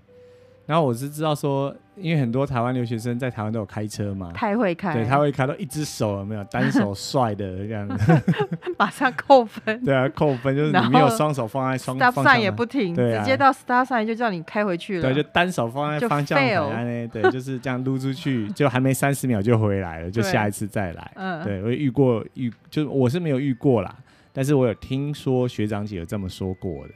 [0.65, 8.21] 然后我是知道说，因为很多台湾留学生在台湾都有开车嘛，太会开，对，他会开到一只手有没有单手帅的这样子，
[8.77, 9.83] 马上扣分。
[9.85, 15.03] 对啊，扣分就是你没有双手放在双 stop sign 也不停，直接到 stop sign 就叫你开回去了。
[15.03, 21.11] 对，就单手放在方向盘呢，对， 就是这样撸出去，就还没三十秒就回来了，就下一次再来。
[21.15, 23.95] 嗯，对我遇过遇，就是我是没有遇过啦，
[24.33, 26.93] 但是我有听说学长姐有这么说过的。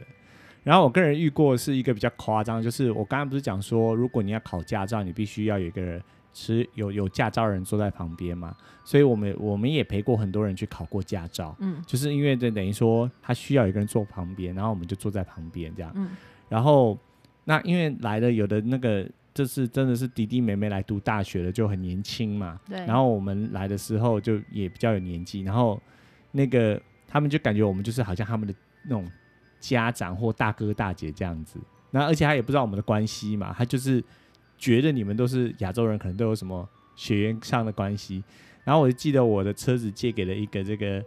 [0.63, 8.55] 然后我个人遇过是一个比较夸张，就是我刚刚不是讲说，如果你要考驾照，你必须要有一个人持有有驾照人坐在旁边嘛。
[8.83, 16.09] 所以我们我们也陪过很多人去考过驾照，嗯，就是因为这等于说他需要有一个人坐旁边，然后我们就坐在旁边这样，嗯，
[16.49, 16.97] 然后
[17.45, 25.81] 那因为来的有的那个这是真的是弟弟妹妹来读大学的就很年轻嘛，对，然后我们来的时候就也比较有年纪，然后
[26.31, 29.09] 那个他们就感觉我们就是好像他们的那种。
[29.59, 31.59] 家长或大哥大姐这样子，
[31.91, 34.03] 那而且他也不知道我们的关系嘛，他就是
[34.57, 38.23] 觉得你们都是亚洲人，可能都有什么血缘上的关系。
[38.63, 41.03] 然后我就记得我的车子借给了一个这个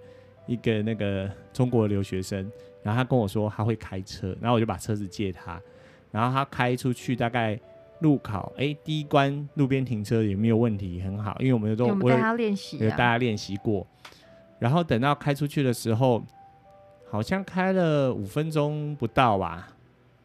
[0.47, 2.51] 一个那个中国留学生，
[2.83, 5.61] 然后他跟我说他会开车，然后我就把车子借他，
[6.11, 7.59] 然后他开出去大概
[8.01, 13.87] 路考，哎，第一关路边停车也没有问题，很好，因为我们都我带他练习，有大家练习过，
[14.59, 16.23] 然后等到开出去的时候。
[17.13, 19.69] 好像开了五分钟不到吧，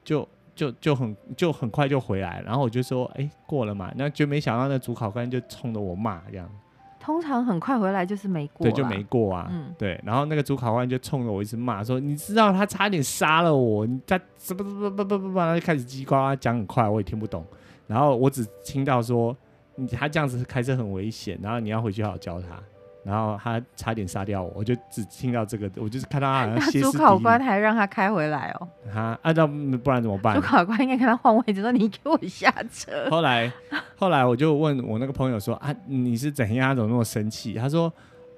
[0.06, 6.50] 就就就很就很快就回来，然后我就说，哎、欸，过了嘛，那就没想到那主考官就冲着我骂这样。
[6.98, 10.00] 通常很快回来就是没过，对，就没过啊，嗯、对。
[10.06, 17.46] 然后那个主考官就冲着我一直骂，说，你知道他差点杀了我，你他什么什么不不不不，他就开始叽呱呱讲很快，我也听不懂。
[17.86, 19.36] 然后我只听到说，
[19.76, 22.62] 你他这样子开车很危险，然后你要回去好好教他。
[23.08, 26.92] 然后他差点杀掉我，我就只听到这个，我就是看到他好像 歇斯。
[26.92, 28.68] 主考官还让他开回来哦。
[28.94, 30.36] 他按照不然怎么办？
[30.36, 33.10] 主考官应该跟他换位置，说你给我下车。
[33.10, 33.50] 后来
[33.96, 36.70] 后来我就问我那个朋友说啊，你是怎样？
[36.70, 37.54] 他怎么那么生气？
[37.54, 37.92] 他说，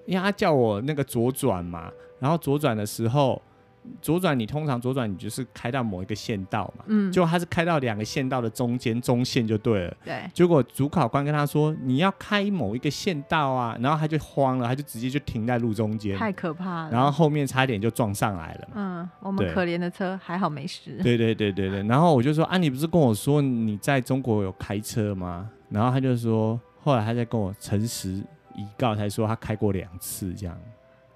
[0.06, 3.42] 因为他叫我那个左转嘛，然后左转的时候。
[4.02, 10.22] 左转，你通常左转，你就是开到某一个县道嘛，嗯，就他是开到两个县道的中间中线就对了，对。
[10.34, 16.92] 结果主考官跟他说，你要开某一个县道啊，然后他就慌了，他就直接就停在路中间，太可怕了。
[16.92, 21.00] 然后后面差点就撞上来了嘛，嗯，我们可怜的车还好没事。
[21.02, 21.84] 对对对对对。
[21.84, 25.50] 然后我就说啊，你不是跟我说你在中国有开车吗？
[25.70, 28.10] 然后他就说，后来他在跟我诚实
[28.56, 30.58] 以告，才说他开过两次这样。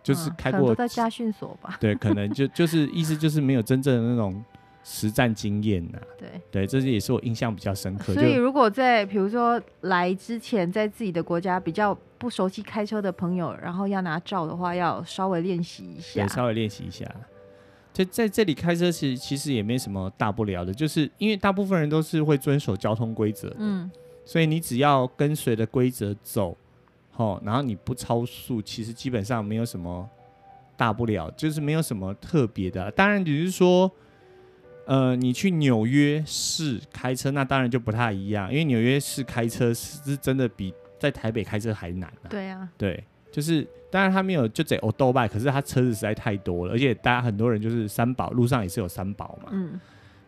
[0.03, 4.43] 就是开过在家训所吧，对，可能就就是意思就是没有真正的那种
[4.83, 5.97] 实战经验呐。
[6.19, 8.13] 对对，这些也是我印象比较深刻。
[8.13, 16.25] 所以如果在比如说来之前，在自己的国家比较不熟悉开车的朋友，然后要拿照的话，要稍微练习一下。
[16.25, 17.09] 对，稍微练习一下。
[17.93, 23.89] 就在这里开车，其实其实也没什么大不了的，就是因为大部分人都是会遵守交通规则，嗯，
[24.25, 26.57] 所以你只要跟随着规则走。
[27.15, 30.09] 好，然后你不超速，其实基本上没有什么
[30.75, 32.89] 大不了，就是没有什么特别的。
[32.89, 33.89] 当然，只是说，
[34.87, 42.25] 呃，你去纽约市开车，那当然就不太一样，因为纽约市开车是真的比在台北开车还难啊。
[42.31, 49.79] 对啊，对，就是当然他没有就这欧兜拜，可是他车子实在太多了，而且大家很多人就是三宝，路上也是有三宝嘛，嗯，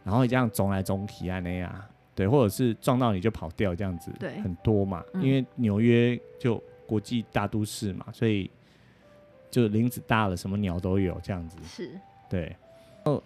[0.03, 1.73] 然后你这样总来总去啊那样，
[2.13, 6.61] 对，或者是撞到你就跑掉这样子，对，很多嘛，因为纽约就。
[6.85, 8.49] 国际大都市嘛，所以
[9.51, 11.57] 就林子大了，什么鸟都有这样子。
[11.65, 11.91] 是，
[12.29, 12.55] 对。
[13.05, 13.21] 哦，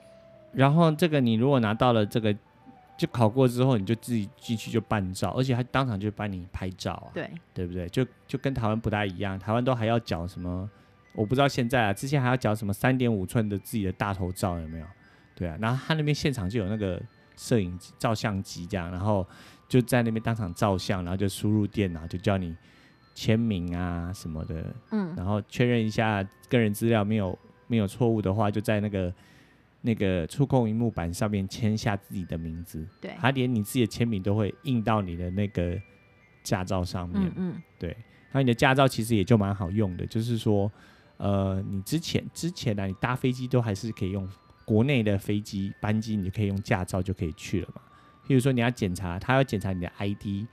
[0.51, 2.35] 然后这个你如果拿到了这个，
[2.97, 7.07] 就考过之后，你就自己进去就办照，而且他当场就帮你拍照啊。
[7.13, 7.87] 对，对不对？
[7.89, 10.69] 就就跟台湾不大一样，台湾都还要缴什么？
[11.13, 14.85] 我不知道现在啊，之前还要缴什么三点五寸的自己的大头照有没有？
[15.35, 17.01] 对啊，然后他那边现场就有那个
[17.37, 19.25] 摄影机、照相机这样，然后
[19.67, 22.55] 就在那边当场照相，然后就输入电脑，就叫你。
[23.13, 29.13] 签名啊什么的，嗯，然后确认一下个人资料没有没有错误的话，就在那个
[29.81, 32.87] 那个触控荧幕板上面签下自己的名字。
[33.01, 35.77] 对，他连你自己的签名都会印到你的那个
[36.43, 37.21] 驾照上面。
[37.35, 37.95] 嗯，嗯对，
[38.31, 40.71] 那你的驾照其实也就蛮好用的，就是说，
[41.17, 44.27] 呃，你之前之前呢、啊，你搭飞机都还是可以用
[44.63, 47.81] 国内的飞机班机，你就可以用驾照就可以去了嘛。
[48.25, 50.47] 譬如说你要检查，他要检查你的 ID。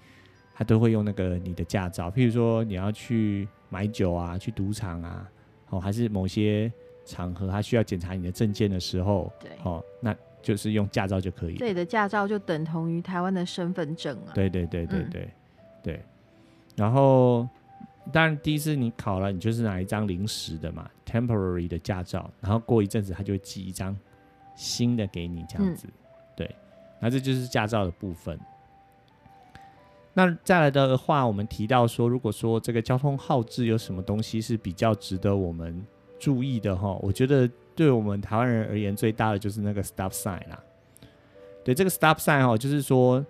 [0.59, 5.31] 他都会用那个你的驾照，譬如说你要去买酒啊，去赌场啊，
[5.69, 6.73] 哦，还是某些
[7.05, 11.57] 场合他需要检查你的证件的时候，对，哦，那就是用驾照就可以。
[11.57, 14.33] 这里的驾照就等同于台湾的身份证啊。
[14.33, 15.33] 对对对对对、嗯、
[15.83, 16.03] 对。
[16.75, 17.47] 然后，
[18.11, 23.95] 当然第一次你考了，你就是拿一张临时的嘛，temporary 的驾照，然后过一阵子他就会寄一张
[24.55, 25.87] 新的给你，这样子。
[25.87, 25.93] 嗯、
[26.35, 26.57] 对，
[26.99, 28.41] 那这就是驾照的部分。
[30.19, 35.87] 那再来的话，我们提到说，如果说这个交通号志有什么东西是比较值得我们
[36.19, 40.59] 注意的哈，我觉得对我们台湾人而言，最大的就是那个 stop sign 啦。
[41.63, 43.21] 对，这个 stop sign 哈，就是说，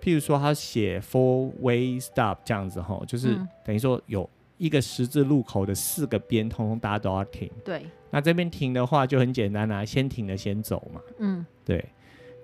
[0.00, 7.50] 譬如说他写 four way stop 这样子哈，就是等于说有一个十字路口的四个边，通通大家都要停。
[7.64, 7.84] 对。
[8.10, 11.00] 那这边停的话就很简单啦，先停了先走嘛。
[11.18, 11.44] 嗯。
[11.64, 11.84] 对。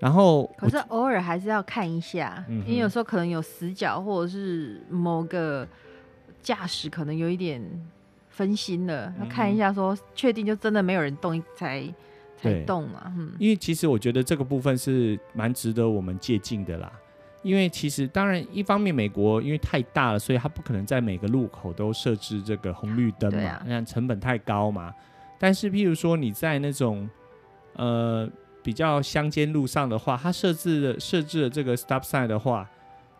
[0.01, 5.67] 然后，可是偶尔还是要看一下，嗯、因为有时候可能有死角，或者是某个
[6.43, 7.63] 驾驶可能有一点
[8.29, 11.89] 分心了，要、嗯、看一下，说确定就真的没有人动才
[12.37, 13.05] 才动嘛。
[13.17, 16.93] 嗯，因为其实我觉得这个部分是蛮值得我们借鉴的啦。
[17.43, 24.93] 因为其实当然一方面美国因为太大了，所以它不可能在每个路口都设置这个红绿灯嘛，那、啊、成本太高嘛。
[25.39, 27.09] 但是譬如说你在那种
[27.77, 28.29] 呃。
[28.65, 32.69] 比较乡间路上的话，它设置的设置了这个 stop sign 的话，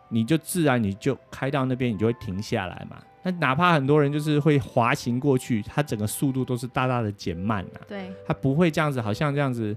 [0.09, 2.97] 你就自然你就开到那边，你就会停下来嘛。
[3.21, 7.81] 那哪怕很多人就是会滑行过去，它整个速度都是大大的减慢啊。
[7.87, 9.75] 对，它不会这样子，好像这样子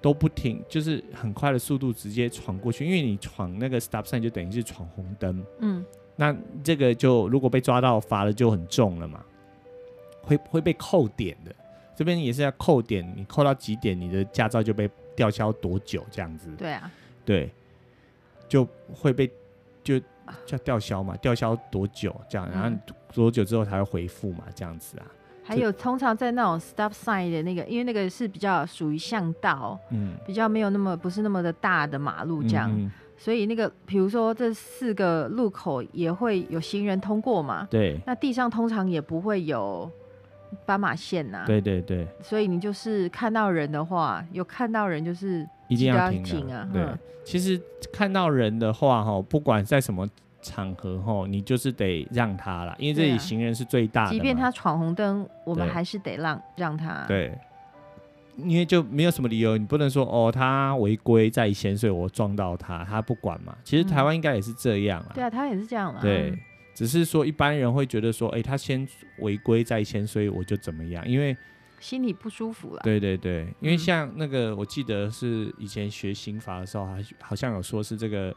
[0.00, 2.84] 都不停，就是很快的速度直接闯过去。
[2.86, 5.44] 因为你闯那个 stop sign 就等于是闯红灯。
[5.60, 5.84] 嗯，
[6.16, 9.22] 那这个就如果被抓到罚了就很重了嘛，
[10.22, 11.54] 会会被扣点的。
[12.00, 14.90] 这边也是要扣点，你扣到几点，你的驾照就被。
[15.16, 16.48] 吊销多久这样子？
[16.56, 16.90] 对啊，
[17.26, 17.50] 对，
[18.48, 19.30] 就会被
[19.84, 20.00] 就
[20.46, 25.04] 叫吊销嘛，吊销多久这样，然后多久之后才会回复嘛，这样子啊。
[25.44, 39.90] 还有通常在那种 stop sign 的那个，因为那个是比较属于巷道，嗯，比较没有那么不是那么的大的马路这样，嗯、所以那个比如说这四个路口也会有行人通过嘛，对，那地上通常也不会有
[40.66, 46.84] 斑马线呐、啊，对对对，所以你就是看到人的话，有看到人就是一定要停，停啊，对，
[47.24, 47.60] 其实
[47.92, 50.08] 看到人的话哈，不管在什么。
[50.42, 54.10] 场合吼，你就是得让他啦，因为这里行人是最大的。
[54.10, 57.04] 即便他闯红灯，我们还是得让让他。
[57.06, 57.38] 对，
[58.38, 63.54] 因为就没有什么理由，你不能说哦，他违规在先，所以我撞到他，他不管嘛。
[63.62, 65.14] 其实台湾应该也是这样啊、嗯。
[65.16, 66.00] 对啊，他也是这样嘛。
[66.00, 66.34] 对，
[66.80, 68.86] 只是说一般人会觉得说，哎、欸，他先
[69.18, 71.06] 违规在先，所以我就怎么样？
[71.08, 71.36] 因为
[71.78, 72.80] 心里不舒服了。
[72.82, 78.34] 对对对，因为像那个，我记得是以前学刑法的时候，还好像有说是这个。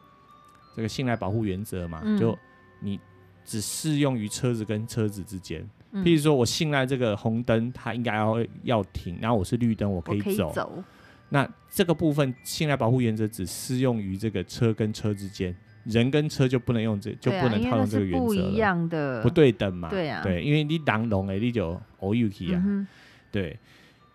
[0.75, 2.36] 这个信赖保护原则嘛，嗯、就
[2.79, 2.99] 你
[3.45, 5.63] 只适用于车子跟车子之间。
[5.91, 10.01] 嗯、譬如说，我信赖这个红灯，它应该要要停，然后我是绿灯，我。
[10.01, 10.84] 可以走。
[11.29, 18.25] 那这个部分信赖保护原则只适用于这个车跟车之间，人跟车就不能用这，就不能套用这个原则了。
[18.25, 19.89] 不一样的，不对等嘛。
[19.89, 20.21] 对啊。
[20.23, 22.61] 对，因为你挡龙哎，你就偶有去啊。
[22.65, 22.87] 嗯、
[23.31, 23.57] 对，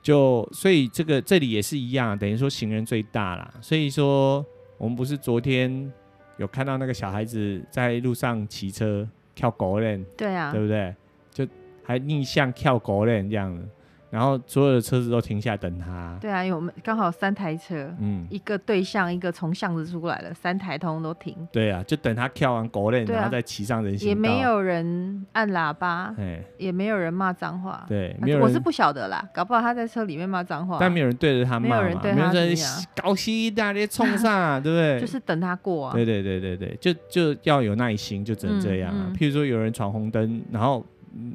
[0.03, 3.53] 就所以这个这里也是一样，等于说行人最大啦。
[3.61, 4.45] 所以说，
[4.77, 5.93] 我们不是昨天。
[6.39, 9.05] 有看到那个小孩子在路上骑车
[9.35, 10.95] 跳狗链，对啊，对不对？
[11.33, 11.45] 就
[11.83, 13.69] 还逆向跳狗链这样子。
[14.11, 16.17] 然后所有的车子都停下来等他。
[16.21, 21.37] 对啊，因为我们刚好三台车，嗯，一个对向，一个从巷子出来了，三台通都停。
[21.53, 24.09] 对啊，就等他跳完狗链，啊、然后再骑上人行道。
[24.09, 27.85] 也没有人按喇叭，嘿也没有人骂脏话。
[27.89, 30.79] 对，我是不晓得啦，搞不好他在车里面骂脏话。
[30.81, 32.33] 但没有人对着他骂，没有人对他
[33.03, 35.01] 高息大咧冲上， 对不对？
[35.01, 35.93] 就是等他过啊。
[35.93, 39.05] 对对对对对，就就要有耐心，就只能这样啊。
[39.09, 40.85] 嗯嗯、譬如说有人闯红灯，然后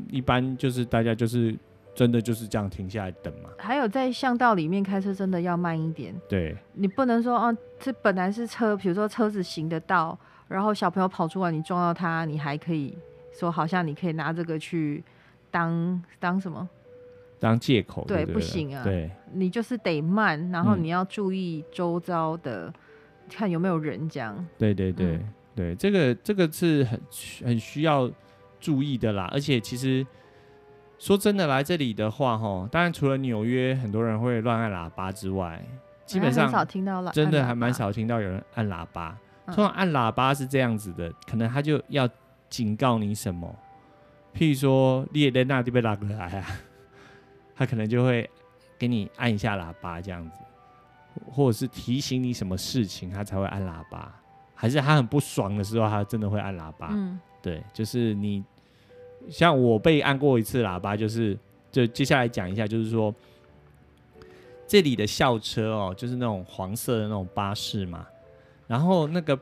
[0.10, 1.56] 一般就是大家就是。
[1.96, 3.50] 真的就是这样停下来等吗？
[3.58, 6.14] 还有在巷道里面开车，真的要慢一点。
[6.28, 12.98] 对，你不能说哦，这本来是车，比如说车子行得到，然后小朋友跑出来，你撞到他，你还可以
[13.32, 15.04] 说好像你可以拿这个去
[15.52, 16.68] 当当什么？
[17.40, 18.04] 当借口？
[18.08, 18.84] 对，不行啊。
[18.84, 22.74] 对，你就是得慢，然后你要注意周遭的，嗯、
[23.30, 24.44] 看有没有人这样。
[24.58, 27.00] 对对对、嗯、对，这个这个是很
[27.46, 28.10] 很需要
[28.60, 30.04] 注意的啦，而且其实。
[31.00, 35.62] 说真的，来这里的话，哈，当然除了纽约很多人会乱按喇叭之外，
[36.06, 36.50] 基本上
[37.12, 39.18] 真的还蛮少听到有人按喇叭。
[39.48, 42.08] 通常按喇叭是这样子的，可能他就要
[42.50, 43.54] 警告你什么，
[44.34, 46.48] 譬如说列雷纳就被拉过来啊，
[47.54, 48.30] 他可能就会
[48.80, 50.38] 给你按一下喇叭这样子，
[51.30, 54.14] 或者是提醒你什么事情，他才会按喇叭。
[54.56, 56.88] 还是他很不爽的时候，他真的会按喇叭。
[56.92, 58.42] 嗯，对，就是你。
[59.30, 61.38] 像我被按过一次喇叭，就是
[61.72, 63.14] 就接下来讲一下，就是说
[64.68, 68.08] 这里的校车哦，就是那种黄色的那种巴士嘛，
[68.68, 69.38] 然后那个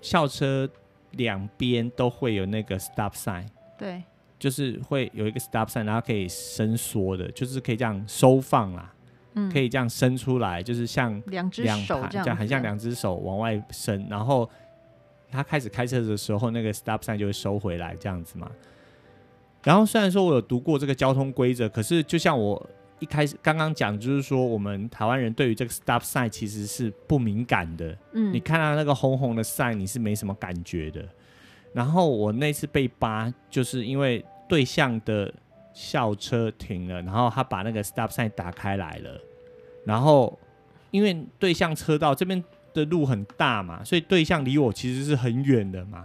[0.00, 0.68] 校车
[1.12, 3.46] 两边都会有那个 stop sign，
[3.78, 4.02] 对，
[4.38, 8.92] 就是会有一个 stop sign，然后可以伸缩的，就是可以这样收放啦，
[9.34, 14.48] 嗯，可以这样伸出来，就是像两只手这样，很像两只手往外伸，然后
[15.30, 18.50] 他开始开车的时候，那个 stop sign 就会收回来，这样子嘛。
[19.64, 27.96] 然后虽然说我有读过这个交通规则，可是就像我一开始刚刚讲，就是说我们台湾人对于这个 stop sign 其实是不敏感的。
[28.12, 31.02] 嗯，你看到那个红红的 sign，你是没什么感觉的。
[31.72, 35.32] 然后我那次被扒，就是因为对向的
[35.72, 39.20] 校车停了，然后他把那个 stop sign 打开来了。
[39.84, 40.38] 然后
[40.90, 46.04] 因为对向车道这边的路很大嘛，所以对向离我其实是很远的嘛。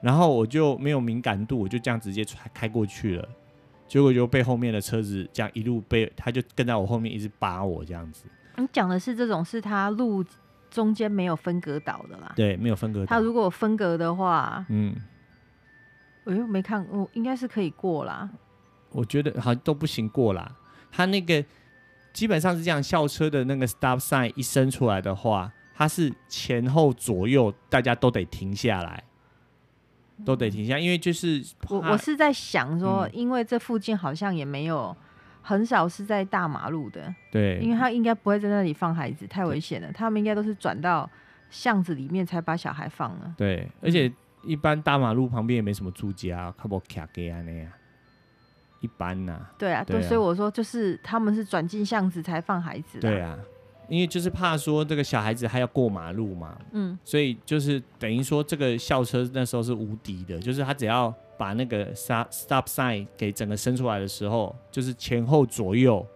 [0.00, 3.28] 然后我就没有敏感度，我就这样直接开过去了，
[3.86, 8.24] 结果就被后面的车子这样一路被，他就跟在我后面一直扒我这样子。
[8.56, 10.24] 你讲的是这种是他路
[10.70, 12.32] 中间没有分隔岛的啦？
[12.36, 13.06] 对，没有分隔岛。
[13.06, 14.94] 他如果分隔的话，嗯，
[16.24, 18.28] 我又没看，我应该是可以过啦。
[18.90, 20.56] 我觉得好像都不行过啦。
[20.90, 21.44] 他那个
[22.12, 29.04] 基本上是这样，校车的那个 stop sign 一伸出来的话，它是前后左右大家都得停下来。
[30.24, 34.96] 都得停下，因为就是我我是在想说，因为这附近好像也没有
[35.42, 39.92] 很少是在大马路的，对，因为他应该不会在那里放孩子，太危险了。
[39.92, 41.08] 他们应该都是转到
[41.50, 43.34] 巷子里面才把小孩放了。
[43.36, 44.12] 对，而且
[44.42, 47.72] 一般大马路旁边也没什么住家，靠不卡给啊那样，
[48.80, 49.52] 一般呐、啊。
[49.58, 52.98] 对啊，对，所以我说就是他们是转进巷子才放孩子。
[52.98, 53.38] 对啊。
[53.88, 66.06] 因为就是怕说这个小孩子还要过马路嘛，嗯，所以就是等于说这个校车那时候是无敌的，就是他只要把那个 stop stop sign 给整个伸出来的时候，就是前后左右，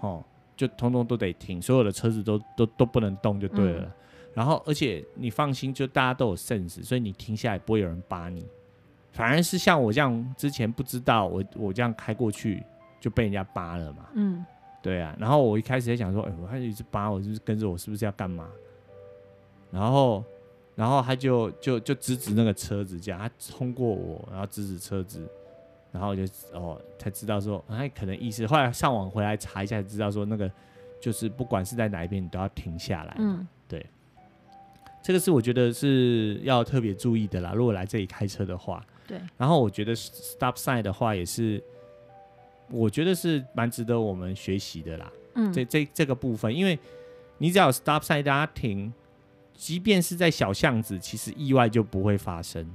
[0.00, 0.22] 哦，
[0.56, 3.82] 就通通都得停，所有的车子都都都不能动就对了。
[3.82, 3.92] 嗯、
[4.34, 8.46] 然后而且你放心，就大家都有 sense，所以你停下来不会有人扒你。
[9.12, 12.62] 反而是像我这样之前不知道，我我这样开过去
[13.00, 14.06] 就被人家扒了嘛。
[14.14, 14.44] 嗯，
[14.84, 15.16] 对啊。
[15.18, 18.46] 然后我一开始在想说，哎，我还一直扒我，就是跟着我，是不是要干嘛？
[19.70, 20.22] 然后，
[20.76, 25.26] 然后他就就就指指那个车子，这样他冲过我，然后指指车子，
[25.90, 26.22] 然后我就
[26.52, 28.46] 哦才知道说，哎，可能意思。
[28.46, 30.50] 后来上网回来查一下，才知道说那个
[31.00, 33.16] 就是不管是在哪一边，你都要停下来。
[33.18, 33.84] 嗯，对。
[35.02, 37.52] 这个是我觉得是要特别注意的啦。
[37.54, 38.84] 如果来这里开车的话。
[39.06, 41.62] 对，然后我觉得 stop sign 的话也是，
[42.70, 45.12] 我觉得是蛮值得我们学习的啦。
[45.34, 46.78] 嗯，这这这个部分，因为
[47.38, 48.92] 你只要 stop sign，大家停，
[49.52, 52.68] 即便是在小巷子，其实意外就不会发生，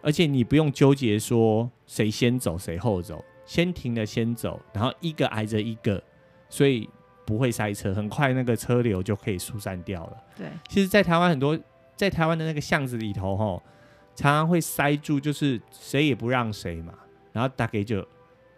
[0.00, 6.02] 而且你不用纠结说谁先走谁后走，先停的先走，然后一个挨着一个，
[6.48, 6.88] 所以
[7.24, 10.16] 不会塞车，很快那个车流就可以疏散掉了。
[10.36, 11.58] 对，其实，在台湾很多，
[11.96, 13.62] 在台湾的那个巷子里头，吼。
[14.14, 16.92] 常常会塞住，就是谁也不让谁嘛，
[17.32, 18.06] 然后大概就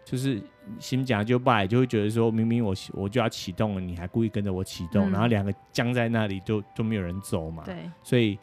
[0.05, 0.39] 就是
[0.79, 7.63] 心讲就败，就会觉得说明明我我就要启动了，你还故意跟着我启动，嗯、然后两个僵在那里就就没有人走嘛。
[7.65, 8.37] 对，所以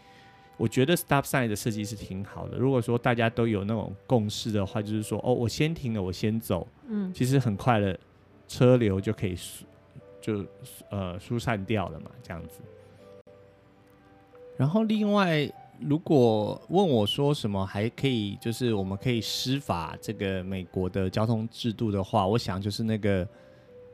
[0.56, 2.58] 我觉得 stop sign 的设计是挺好的。
[2.58, 7.96] 如果说大家都有那种共识的话，就是说哦，我先停了，我先走，嗯，其实很快的
[8.48, 9.38] 车流就可以
[10.20, 10.44] 就
[10.90, 12.60] 呃疏散掉了嘛，这样子。
[14.56, 15.48] 然后另外。
[15.86, 23.26] 如果问我说什么还可以，就是我们可以施法这个美国的交通制度的话，我想就是那个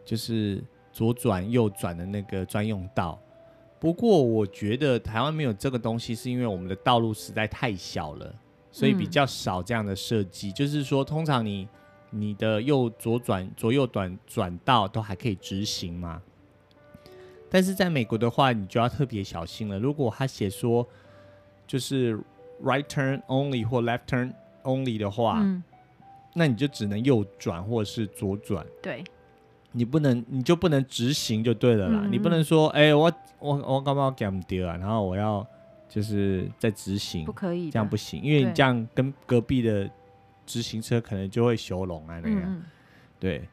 [0.05, 0.63] 就是
[0.93, 3.19] 左转右转的那个专用道。
[3.81, 8.35] 不过我觉得台湾没有这个东西，是因为我们的道路实在太小了，
[8.73, 10.51] 所以比较少这样的设计。
[10.51, 11.69] 就是说，通常你
[12.11, 16.21] 你的右左转左右转转道都还可以直行嘛。
[17.49, 19.79] 但是在美国的话，你就要特别小心了。
[19.79, 20.87] 如果他写说
[21.69, 22.19] 就是
[22.65, 24.33] right turn only 或 left turn
[24.65, 25.63] only 的话，嗯，
[26.35, 28.67] 那你就只能右转或者是左转。
[28.83, 29.05] 对，
[29.73, 32.01] 你不能，你就不能直行就对了啦。
[32.03, 34.77] 嗯、你不能说，哎、欸，我我我干嘛要给丢啊？
[34.79, 35.47] 然后我要
[35.89, 39.89] 就是在直行，不可以，这样不行，因为你这样跟隔壁的
[40.47, 42.43] 直行车可能就会修拢啊那样。
[42.47, 42.63] 嗯、
[43.21, 43.47] 对，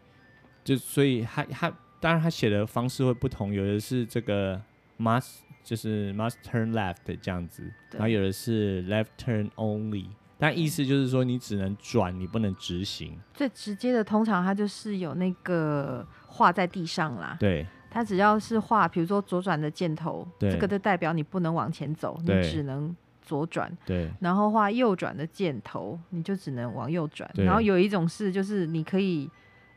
[0.64, 4.60] 就所以他他当然他写的方式会不同，有的是这个
[4.98, 5.42] must。
[5.66, 7.64] 就是 must turn left 这样子，
[7.94, 10.06] 然后有的是 left turn only，
[10.38, 13.20] 但意思就是说你只能转，你不能直行。
[13.34, 17.36] 最直接的，通常它就是有那个画在地上啦。
[17.40, 23.76] 对，它只要是画，比如说左转的箭头，这个就代表你不能往前走，你只能左转。
[23.88, 27.28] 对，然后画右转的箭头，你就只能往右转。
[27.38, 29.28] 然后有一种是，就是你可以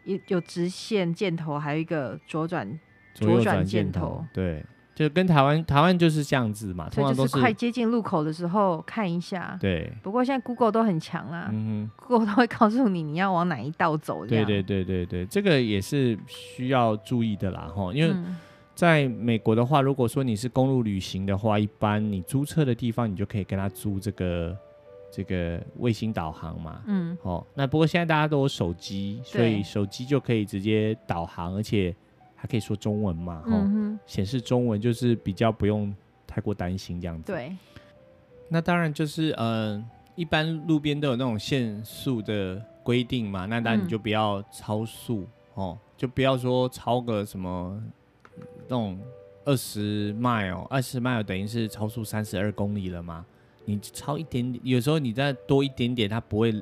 [0.04, 2.78] 有有直线箭头，还有一个左转
[3.14, 4.22] 左转箭头。
[4.34, 4.62] 对。
[4.98, 9.56] 就跟台湾，台湾就是这样子嘛，通常都是快接近路口的时候看一下。
[9.60, 9.92] 对。
[10.02, 14.26] 不过现在 Google 都很强啦，嗯，Google 都会告诉你你要往哪一道走。
[14.26, 17.92] 对对对对对，这个也是需要注意的啦，哈。
[17.94, 18.12] 因为
[18.74, 24.58] 在美国的话，如果说你是公路旅行的话，一般你租车的地方，你就可以跟他租这个
[25.12, 26.82] 这个卫星导航嘛。
[26.88, 27.16] 嗯。
[27.22, 31.94] 哦，那不过现在大家都有手机，所以手机就可以直接导航，而且。
[32.40, 33.42] 还可以说中文嘛？
[33.48, 35.92] 嗯，显示中文就是比较不用
[36.24, 37.32] 太过担心这样子。
[37.32, 37.52] 对。
[38.48, 39.84] 那当然就是，嗯、呃，
[40.14, 43.44] 一般路边都有那种限速的规定嘛。
[43.46, 45.26] 那当然你就不要超速、
[45.56, 47.82] 嗯、哦，就不要说超个什么
[48.68, 48.98] 那种
[49.44, 53.26] 二十 mile，二十 mile 等于是超速三十二公里了嘛。
[53.64, 56.52] 你超一点点，有时候你再多一点点，它不会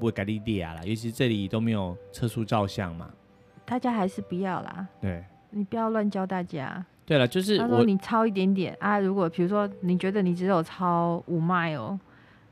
[0.00, 0.82] 不会改利利亚啦。
[0.82, 3.08] 尤其这里都没有测速照相嘛。
[3.66, 4.86] 大家还是不要啦。
[5.00, 6.84] 对，你不要乱教大家。
[7.04, 11.98] 对了，就是他说你超一点点啊，如果比如说你觉得你只有超五 mile，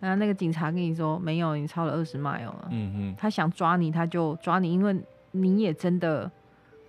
[0.01, 2.69] 然后那个警察跟你说没有，你超了二十 mile 了。
[2.71, 3.15] 嗯嗯。
[3.17, 4.97] 他想抓你，他就抓你，因为
[5.33, 6.31] 你也真的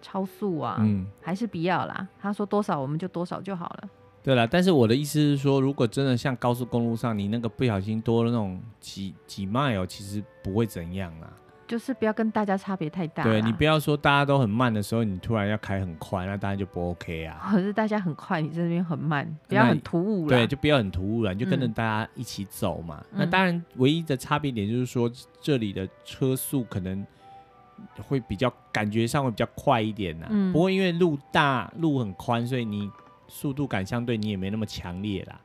[0.02, 0.78] 超速啊。
[0.80, 1.08] 嗯。
[1.22, 2.08] 还是不要啦。
[2.20, 3.90] 他说多少我们就多少就好了。
[4.22, 11.28] 对了，但是我的意思是说，如果真的像高速公路上，你那个不小心多了那种几几 mile，其实不会怎样啦。
[11.68, 13.24] 就是不要跟大家差别太大。
[13.24, 17.50] 对，你不要说大家都很慢的时候，你突然要开很快，那当然就不 OK 啊。
[17.52, 20.30] 可是大家很快，你这边很慢，不要很突兀了。
[20.30, 23.04] 对，就不要很突兀了，你就跟着大家一起走嘛。
[23.12, 25.12] 嗯、那当然，唯一的差别点就是说，
[25.42, 27.06] 这里的车速可能
[28.08, 30.30] 会比较感觉上会比较快一点呐、啊。
[30.32, 30.54] 嗯。
[30.54, 32.90] 不过因为路大，路很宽，所以你
[33.28, 35.42] 速度感相对你也没那么强烈啦。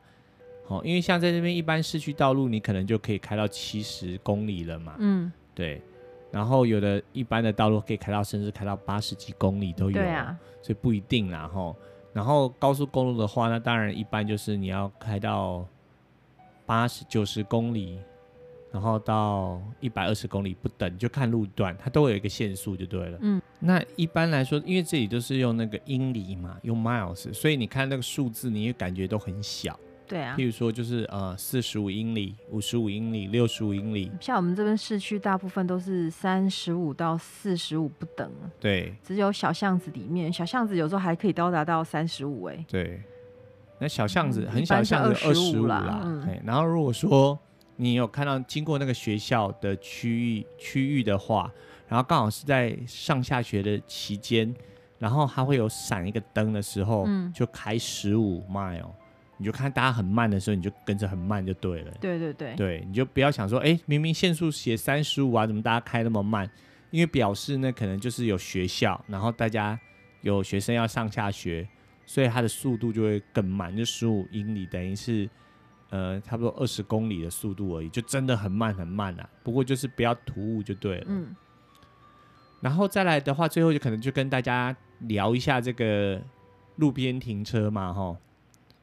[0.69, 4.95] 哦，因为像在这边一般市区道路，你可能就可以开到七十公里了嘛。
[4.99, 5.33] 嗯。
[5.55, 5.81] 对。
[6.31, 11.75] 然后有的一般的道路可以开到甚至开到八十几公里都有，对啊，所以不一定啦吼。
[12.13, 15.67] 然后高速公路的话，那当然一般就是你要开到
[16.67, 17.99] 八十九十公里，
[18.73, 23.19] 然后到一百二十公里不等，就看路段，它都有一个限速就对了。
[23.21, 29.79] 嗯，那一般来说，因为这里都是用那个英里嘛，用 miles，所以你看那个数字，你也感觉都很小。
[30.11, 38.29] 对啊，譬如说就是呃四十五英里、五十五英里、六十五英里，像我们这边市区大部分都是三十五到四十五不等。
[38.59, 42.65] 对，只有小巷子里面，小巷子有时候还可以到达到三十五哎。
[42.67, 43.01] 对，
[43.79, 46.01] 那小巷子、嗯、很小巷子二十五啦。
[46.05, 47.39] 嗯，然后如果说
[47.77, 51.49] 你有看到经过那个学校的区域区域的话，
[51.87, 54.53] 然后刚好是在上下学的期间，
[54.99, 58.91] 然后它会有闪一个灯的时候，嗯，就开十五 mile。
[59.41, 61.91] 你就看大家很慢的时候，你就跟着很慢就对了。
[61.99, 66.49] 对对对，对，你就不要想说，哎、欸，明明限速写三十五啊，怎么大家开那么慢？
[66.91, 69.81] 因为表示呢，可能就是有学校，然后大家
[70.21, 71.67] 有学生要上下学，
[72.05, 75.27] 所以它的速度就会更慢，就十五英里等于是
[75.89, 79.27] 呃差不多二十公里的速度而已，就真的很慢很慢啊。
[79.43, 81.05] 不过就是不要突兀就对了。
[81.09, 81.35] 嗯。
[82.61, 86.21] 然后再来的话，最后就可能就跟大家聊一下这个
[86.77, 88.15] 路边停车嘛，哈。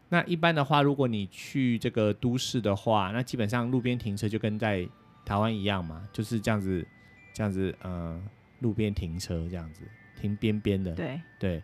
[0.09, 4.87] 那一般的话，如果你去这个都市的话，那基本上路边停车就跟在
[5.25, 6.87] 台湾一样嘛，就是这样子，
[7.33, 8.21] 这样子，呃，
[8.59, 9.81] 路边停车这样子，
[10.19, 10.93] 停边边的。
[10.95, 11.63] 对对。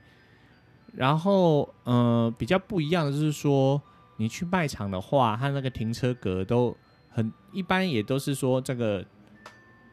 [0.93, 3.81] 然后，呃，比较不一样的就是说，
[4.17, 6.75] 你去卖场的话，它那个停车格都
[7.09, 9.05] 很一般，也都是说这个，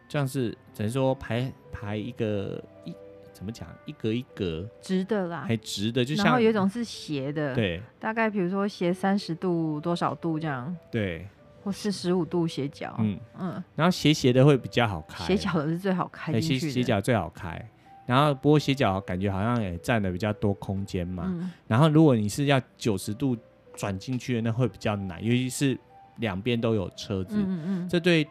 [0.09, 2.93] 这样是只能说排排一个一。
[3.41, 3.67] 怎么讲？
[3.87, 11.27] 一格一格直的啦，还直的，就像然后有一种是斜的，对，大概比如说斜三十度多少度这样，对，
[11.65, 17.67] 或四十五度斜角，嗯嗯，然后斜斜的会比较好开，斜角的是最好开进去的，斜斜角最好开，
[18.05, 23.35] 然后不过斜角感觉好像也占的比较多空间嘛，嗯，然后如果你是要九十度
[23.75, 25.79] 转进去的，那会比较难，尤其是
[26.17, 28.29] 两边都有车子，嗯嗯，嗯，这对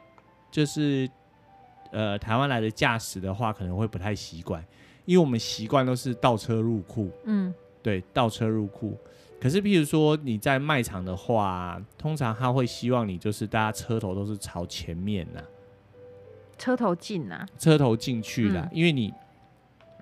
[0.51, 1.09] 就是
[1.91, 4.63] 呃台湾来的驾驶的话，可能会不太习惯。
[5.09, 7.51] 因为我们习惯都是倒车入库，嗯，
[7.81, 8.95] 对，倒车入库。
[9.41, 15.41] 可是，譬如说你在卖场的话，通常他会希望你就是大家车头都是朝前面呐，
[16.59, 19.11] 车头进呐，车头进去啦，嗯，因为你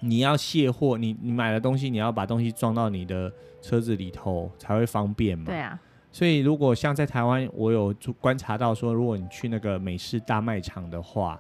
[0.02, 3.32] 你要卸货，你你买了东西，你要把东西装到你的
[3.62, 5.46] 车子里头才会方便嘛。
[5.46, 5.80] 对啊。
[6.12, 11.40] 所以，如果像在台湾，我有观察到说，如果你去那个美式大卖场的话，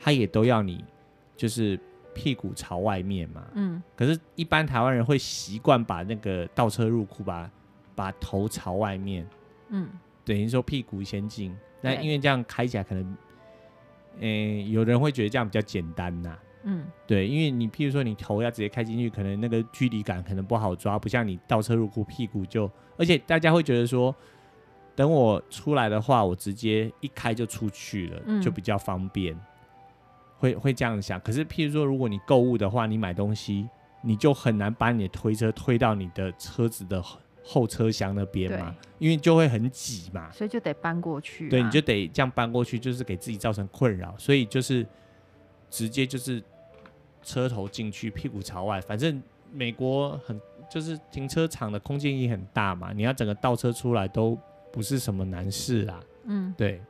[0.00, 0.84] 他也都要你
[1.36, 1.78] 就是。
[2.14, 7.50] 屁股朝外面嘛，嗯，可是，一般台湾人会习惯把那个倒车入库，把
[7.94, 9.26] 把头朝外面，
[9.68, 9.88] 嗯，
[10.24, 11.54] 等于说屁股先进。
[11.80, 13.16] 那因为这样开起来可能，
[14.20, 24.14] 诶、欸，有人会觉得这样比较简单呐，嗯，对，因为你譬如说你头要直接开进去，可能那个距离感可能不好抓，不像你倒车入库，屁股就，而且大家会觉得说，
[24.96, 29.38] 等我出来的话，我直接一开就出去了，嗯，就比较方便。
[30.38, 33.68] 会会这样想，可是譬如说，如果你购物的话，你买东西，
[34.02, 37.02] 你就很难把你的推车推到你的车子的
[37.42, 41.50] 后车厢那边嘛，因为就会很挤嘛，所以就得搬过去啊。
[41.50, 44.86] 对，你就得这样搬过去，就是给自己造成困扰，所以就是
[45.70, 46.42] 直接就是
[47.22, 49.22] 车头进去，屁股朝外，反正
[49.52, 54.38] 美国很就是停车场的空间也很大嘛，你要整个倒车出来都
[54.72, 56.00] 不是什么难事啦。
[56.24, 56.80] 嗯，对。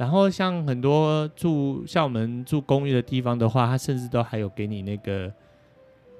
[0.00, 5.30] 然后像很多住像我们住公寓的地方的话，他甚至都还有给你那个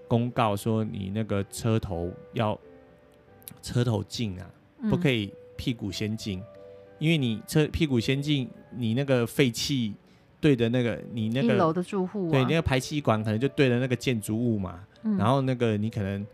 [0.07, 2.61] 公告说，你那个车头要
[3.63, 4.45] 车头进啊，
[4.91, 6.43] 不可以屁股先进，
[6.99, 9.95] 因为你车屁股先进，你那个废气
[10.43, 16.27] 对的那个你那个一楼的住户，对，那个排气管可能就对着那个建筑物嘛，然后那个你可能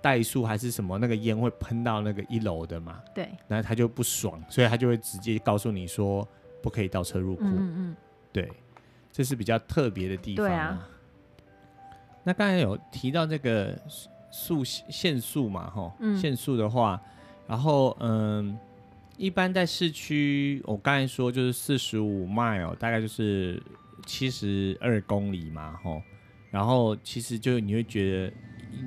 [0.00, 6.26] 怠速还是什么，那个烟会喷到那个一楼的嘛，对，然后他就不爽，所以他就会直接告诉你说。
[6.64, 7.96] 不可以倒车入库，嗯嗯，
[8.32, 8.50] 对，
[9.12, 10.48] 这是比较特别的地方啊。
[10.48, 10.88] 对啊。
[12.22, 13.78] 那刚才有提到这个
[14.30, 16.98] 速限速嘛，哈，限速的话，
[17.46, 18.58] 然后嗯，
[19.18, 23.62] 一般在市区，我刚才说就是四十五 mile，大概就是
[24.06, 26.00] 七十二公里嘛，哈，
[26.50, 28.32] 然后其实就你会觉得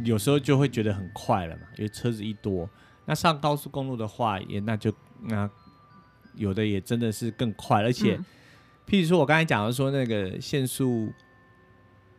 [0.03, 2.67] 有时候就会觉得很快了嘛，因为车子一多。
[3.05, 5.47] 那上高速公路的话，也那就那。
[6.37, 8.17] 有的也真的是更快，而且，
[8.87, 11.11] 譬如说我刚才讲的说那个限速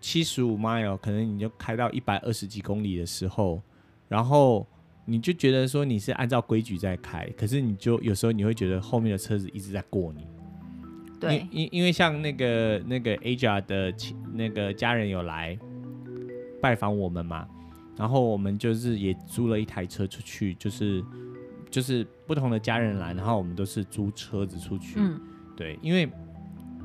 [0.00, 3.62] 七十五 mile，可能你就开到一百二十几公里的时候，
[4.08, 4.66] 然后
[5.06, 10.26] 你就觉得说你是按照规矩在开，可是你就有时候你会觉得后面的车子一直在过你。
[11.20, 13.92] 对，因因为像那个那个 Aja 的
[14.34, 15.58] 那个家人有来
[16.60, 17.48] 拜访我们嘛，
[17.96, 21.02] 然后我们就是也租了一台车出去，就是
[21.70, 24.94] 就是不同的家人来，然后我们都是租车子出去。
[24.98, 25.20] 嗯，
[25.56, 26.10] 对，因为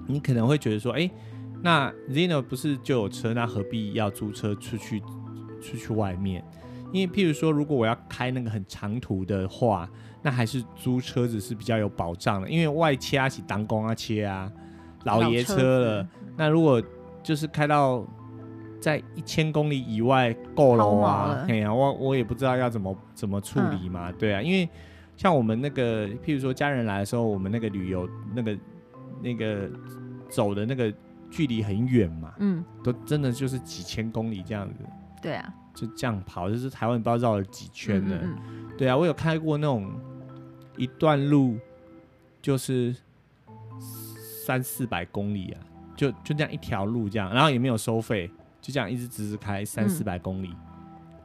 [0.08, 1.10] 你可能会觉得说，哎，
[1.62, 5.00] 那 Zeno 不是就有车，那何必要租车出去
[5.62, 6.44] 出去外面？
[6.92, 9.90] 因为譬如说，如果我要开那个很长途的话，
[10.22, 14.52] 那还是租车子是比较有保障的，因为外切啊，起当工啊切啊，
[15.04, 16.08] 老爷车了。
[16.38, 16.82] 那如果
[17.24, 18.06] 就是开到
[18.84, 24.68] 在一千公里以外够了啊，哎呀、啊，我我也不知道要怎么怎么处理嘛，嗯、对啊，因为
[25.16, 28.58] 像我们那个，譬如说家人来的时候，我们那个旅游那个
[29.22, 29.70] 那个
[30.28, 30.94] 走的那个
[31.32, 34.84] 距离很远嘛，嗯，都真的就是几千公里这样子，
[35.22, 38.70] 对啊，就这样跑，就是台湾不知道绕了几圈的，嗯嗯。
[38.78, 39.90] 对啊，我有开过那种
[40.76, 41.58] 一段路
[42.42, 42.94] 就是
[44.46, 45.62] 三四百公里啊。
[45.96, 48.30] 就就这样一条路这样，然后也没有收费，
[48.64, 51.20] 就这样一直直直开三四百公里，嗯、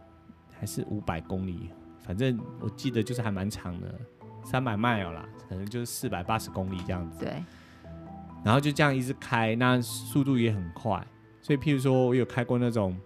[0.59, 1.71] 还是五百公里，
[2.01, 3.95] 反正我记得就是还蛮长的，
[4.43, 7.21] 三百 mile 啦，可能就是四百八十公里这样子。
[7.21, 7.45] 对。
[8.45, 11.01] 然后就这样一直开，那速度也很快，
[11.41, 12.99] 所以譬如说我有开过那种，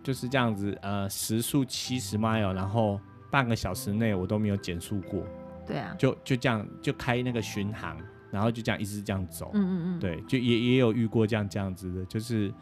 [0.00, 3.00] 就是这样子，呃，时速七十 mile，然后
[3.32, 5.24] 半个小时内我都没有减速过。
[5.66, 5.92] 对啊。
[5.98, 7.96] 就就这样就开那个巡航。
[8.28, 12.52] 然后就这样一直这样走，嗯嗯嗯，对，就也也有遇过这样这样子的，就是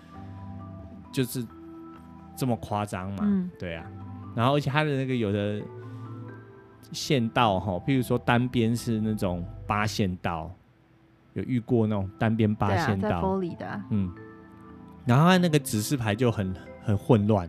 [1.14, 1.46] 就是
[2.36, 3.86] 这么夸张嘛，嗯、对啊。
[4.34, 5.62] 然后而且它的那个有的
[6.90, 10.50] 线道哈，譬如说单边是那种八线道，
[11.34, 13.38] 有遇过那种单边八线道，
[13.90, 14.12] 嗯。
[15.06, 16.52] 然后它那个指示牌就很
[16.82, 17.48] 很混乱，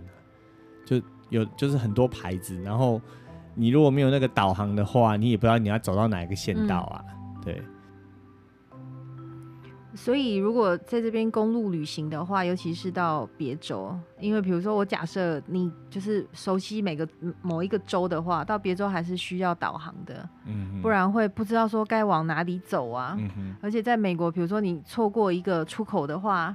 [0.85, 3.01] 就有就是很多牌子，然后
[3.55, 7.63] 你如果没有那个导航的话，你也不知道你要走到哪一个线道啊，嗯、对。
[9.95, 17.07] 所以，如果在这边公路旅行的话，尤其是到别州，因为比如说我假设你就是熟悉每个
[17.41, 23.15] 某一个州的话，到别州还是需要导航的，嗯，不然会不知道说该往哪里走啊。
[23.17, 26.53] 嗯哼，而且在美国，比如说你错过一个出口的话，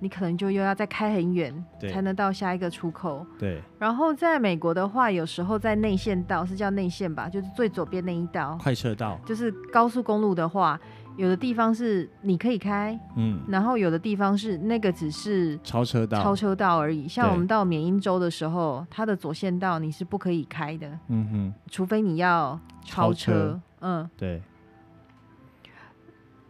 [0.00, 1.52] 你可能就又要再开很远
[1.92, 3.26] 才能到下一个出口。
[3.38, 3.60] 对。
[3.78, 10.80] 然后在美国的话，有时候在内线道是叫内线吧，就是最左边那一道快车道，就是高速公路的话。
[11.18, 17.08] 有的地方是你可以开，嗯，然后有的地方是那个只是超车道，超车道而已。
[17.08, 24.40] 像我们到缅因州的时候，它的左线道你是不可以开的，嗯哼，除非你要超车，超车嗯，对。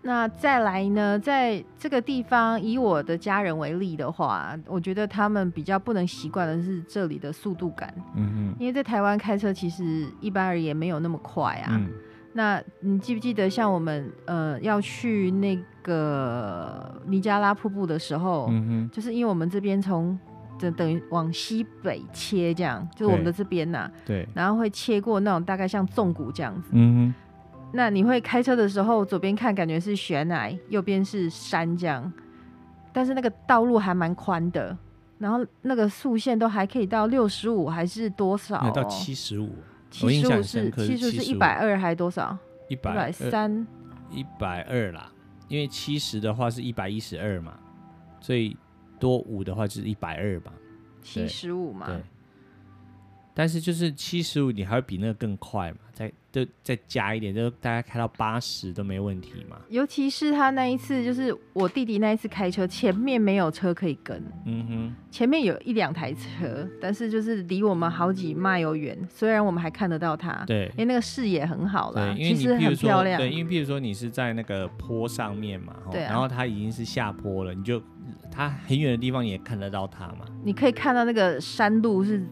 [0.02, 11.68] 那再来呢，在这个地方，以我的家人为例的话，我觉得他们比较不能习惯的是这里的速度感，嗯哼，因为在台湾开车其实一般而言没有那么快啊。
[11.72, 11.88] 嗯
[12.34, 20.16] 那你记不记得，像我们呃要去那个尼加拉瀑布的时候，嗯哼，就是因为我们这边从
[20.58, 27.14] 等等于往西北切，这样就是我们的这边呐、啊，对，然后会切过那种大概像纵谷这样子，嗯哼，
[27.72, 32.12] 那你会开车的时候，左边看感觉是悬崖，右边是山这样，
[32.92, 34.76] 但是那个道路还蛮宽的，
[35.18, 38.70] 然后那个速限都还可以到六十五还是多少、哦？
[38.72, 39.50] 到七十五。
[39.90, 42.36] 七十五是七十五是一百二还是多少？
[42.68, 43.66] 一百三，
[44.10, 45.10] 一百二啦。
[45.48, 47.58] 因为七十的话是一百一十二嘛，
[48.20, 48.56] 所以
[48.98, 50.52] 多五的话就是一百二吧。
[51.02, 52.00] 七十五嘛。
[53.38, 53.42] 对。
[53.44, 55.78] 但是就是七十五，你还会比那个更快嘛？
[55.92, 59.56] 再就再加一点，就大概开到八十都没问题嘛。
[59.68, 64.20] 尤其是他那一次，就是我弟弟那一次开车，前面没有车可以跟。
[64.44, 64.94] 嗯哼。
[65.10, 68.98] 前面有一两台车，但是就是离我们好几迈有远。
[69.08, 73.18] 虽然我们还看得到他，对，因为那个视野很好了，其实很漂亮。
[73.18, 77.82] 对，因为譬如说你是在那个坡上面嘛，对啊，然后他已经是下坡了，你就
[78.30, 80.26] 他很远的地方也看得到他嘛。
[80.44, 82.22] 你可以看到那个山路是。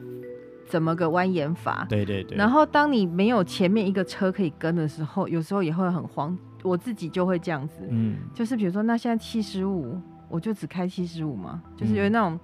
[0.67, 1.87] 怎么个蜿蜒法？
[1.89, 2.37] 对对对。
[2.37, 6.37] 然后当你没有前面一个车可以跟的时候，有时候也会很慌。
[6.62, 12.41] 我自己就会这样子，嗯，就是比如说，那现在七十五，我就只开七十五嘛，就是有那种、嗯、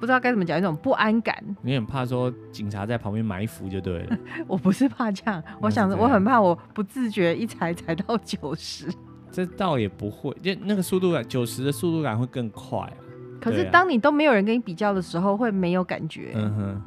[0.00, 1.36] 不知道该怎么讲，一种不安感。
[1.62, 4.18] 你很怕说警察在旁边埋伏就对了。
[4.48, 8.88] 我不是怕这样，我想着我很怕我不自觉一踩踩到九十。
[9.30, 12.96] 这倒也不会，就那个速度感，九十的速度感会更快啊。
[13.40, 16.32] 可是当你都没有人跟你比较的时候，会没有感觉。
[16.34, 16.82] 嗯哼。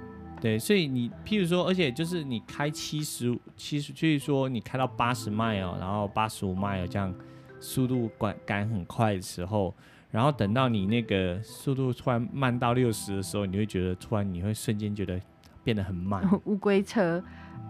[0.45, 7.11] 对，所以你譬如说，而且就是你开七十五、七十，就是说你开到八十迈哦，然后八十五迈哦，这样
[7.59, 9.73] 速度感感很快的时候，
[10.11, 15.19] 然后等到你那个速度突然慢到六十的时候，你会觉得突然你会瞬间觉得
[15.63, 16.21] 变得很慢。
[16.43, 17.23] 乌龟车，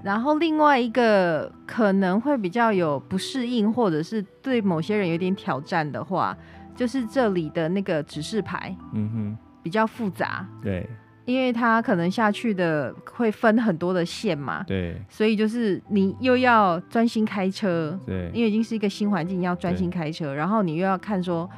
[0.04, 6.38] 然后另外一个可能会比较有不适应，或者是对某些人有点挑战的话，
[6.76, 10.46] 就是这里的那个指示牌，嗯哼，比较复杂。
[10.62, 10.86] 对。
[11.26, 21.50] 因为它可能下去的会分很多的线嘛，对，所以就是你又要专心开车，对，因为已经是一个新环境，要专心开车，然后你又要看说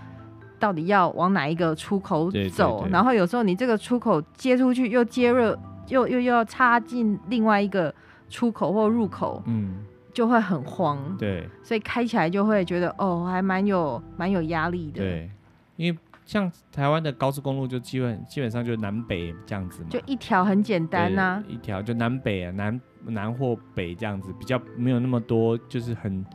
[0.58, 5.56] 到底要往哪一个出口走，对对对，然后有时候你这个出口接出去又接入，
[5.88, 7.94] 又又又要插进另外一个
[8.30, 15.30] 出口或入口，嗯，就会很慌，对，所以开起来就会觉得哦，还蛮有蛮有压力的，对，
[15.76, 16.00] 因为。
[16.28, 26.26] 像台湾的高速公路就基本基本上就南北这样子嘛，就一条很简单呐、啊，一条就南北啊，南南或北这样子，比较没有那么多就是很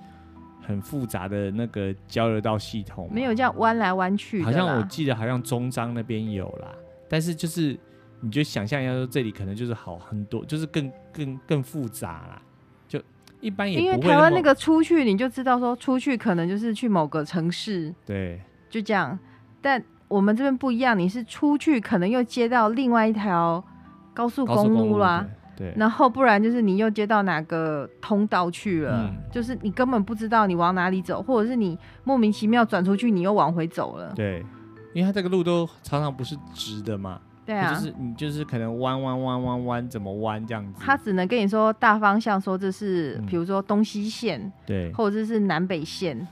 [0.62, 4.43] 很复杂的那个交流道系统，没有这样弯来弯去。
[4.43, 6.68] 好像我记得好像中彰那边有啦，
[7.07, 7.78] 但是就是
[8.20, 12.43] 你就想象一下说这里可能就是好很多，就是更更更复杂啦，
[12.88, 12.99] 就
[13.43, 13.78] 一般也。
[13.78, 18.40] 因为台湾那个出去你就知道说出去可能就是去某个城市，对，
[18.70, 19.18] 就这样。
[19.62, 23.64] 但我们这边不一样，你是出去可能又接到另外一条
[24.12, 25.24] 高速公路啦，
[25.56, 34.12] 对，然后不然就是你又接到哪个通道去了，嗯，就是你根本不知道你往哪里走，或者是你莫名其妙转出去，你又往回走了。
[34.14, 34.44] 对，
[34.92, 46.26] 因为它这个路都常常不是直的嘛，对啊，就是你就是可能弯弯弯弯弯怎么弯这样子，他只能跟你说大方向，说这是比如说东西线，对，或者是南北线。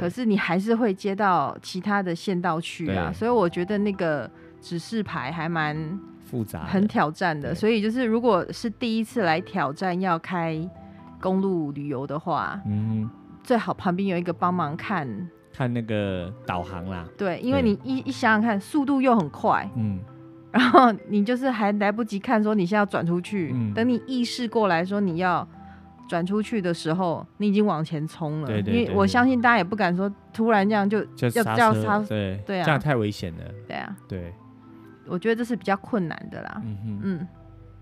[0.00, 4.28] 可是你还是会接到其他的县道去啊，所以我觉得那个
[4.60, 5.76] 指示牌还蛮
[6.24, 7.54] 复杂，很挑战的。
[7.54, 10.58] 所以就是如果是第一次来挑战要开
[11.20, 13.08] 公路旅游的话，嗯，
[13.44, 15.08] 最好旁边有一个帮忙看
[15.52, 17.06] 看那个导航啦。
[17.16, 20.00] 对，因为你一一想想看，速度又很快，嗯，
[20.50, 25.46] 然后你就是还来不及看说你现在要转出去，嗯，等你意识过来说你要。
[26.08, 28.46] 转出去的时候，你已经往前冲了。
[28.46, 33.44] 对对对对，因为我相信大家也不敢说突然这样就要叫刹，对对啊，这样太危险了。
[33.66, 34.32] 对啊，对，
[35.06, 36.62] 我觉得这是比较困难的啦。
[36.64, 37.28] 嗯哼，嗯，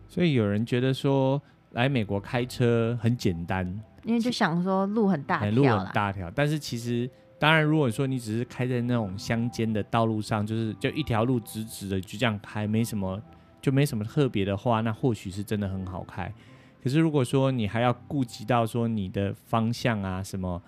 [0.09, 1.41] 所以有人觉得说
[1.73, 3.67] 来美国开车很简单，
[4.05, 6.31] 因为就想说路很大条，路很大条。
[6.35, 7.09] 但是其实，
[7.39, 13.21] 当然，如果说你只是开在那种乡间的道路上，就是就一条路直直的就这样开，没什么
[13.61, 16.33] 就没什么特别的话，那或许是真的很好开。
[16.85, 20.63] 可是如果说你还要顾及到说你的方向啊什么，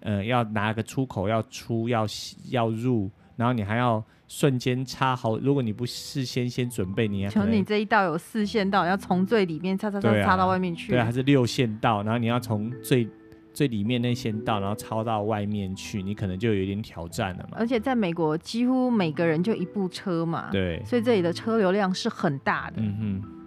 [0.00, 2.06] 呃，要拿个出口要出要
[2.48, 13.06] 要入，然后你还要瞬间插好，如果你不事先先准备，你要求你这一道有四线道，要从最里面插插插插到外面去，对啊，还是六线道，然后你要从最
[13.52, 17.58] 最里面那线道，然后抄到外面去，你可能就有点挑战了嘛。
[17.58, 22.76] 而且在美国，几乎每个人就一部车嘛，对，所以这里的车流量是很大的。
[22.78, 23.37] 嗯哼。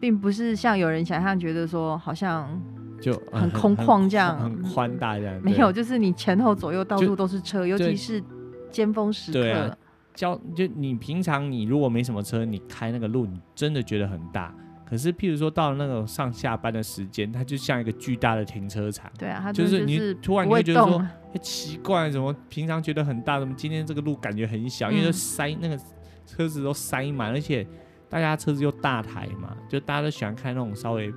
[0.00, 2.60] 并不是像有人想象，觉得说好像
[3.00, 5.38] 就很空旷这样，很宽大这样。
[5.42, 8.22] 没有，就是你前后左右到处都是车，尤其是
[8.70, 9.38] 尖峰时刻。
[9.38, 9.76] 对啊，
[10.14, 14.54] 交就你平常你如果没什么车，你开那个路，你真的觉得很大。
[14.86, 19.08] 可是譬如说到了那个上下班的时间，它就像一个巨大的停车场。
[19.18, 20.98] 对啊，它就是你突然你会觉得说，
[21.32, 24.90] 哎，奇怪，怎么平常觉得很大，怎么今天这个路感觉很小？
[24.90, 25.78] 因为都塞那个
[26.26, 27.66] 车子都塞满，而且。
[28.10, 31.14] 大家车子又大台嘛，就大家都喜欢开那种稍微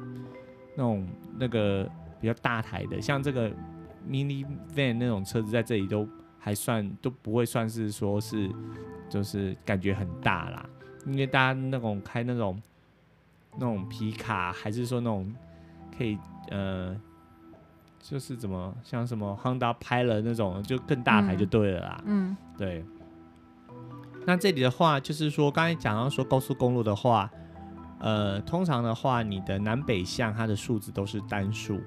[0.76, 1.06] 那种
[1.40, 1.90] 那个
[2.22, 3.50] 比较大台的，像这个
[4.08, 8.48] mini van 那种车子在这里都还算都不会算是说是
[9.10, 10.66] 就是感觉很大啦，
[11.08, 12.62] 因为大家那种开那种
[13.56, 15.34] 那种皮卡，还是说那种
[15.98, 16.18] 可以
[16.52, 16.96] 呃
[18.00, 22.38] 就是怎么像什么 Honda Pilot 那种就更大台就对了啦，嗯，嗯。
[22.58, 22.86] 对。
[24.26, 27.30] 那这里的话，就是说刚才讲到说高速公路的话，
[28.00, 31.82] 呃，通常的话，你的南北向它的数字都是单数，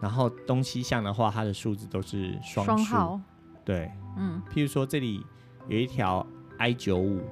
[0.00, 2.84] 然后东西向的话，它的数字都是双数。
[2.84, 3.22] 双。
[3.64, 4.42] 对，嗯。
[4.52, 5.24] 譬如说这里
[5.68, 6.26] 有一条
[6.58, 7.22] I 九五，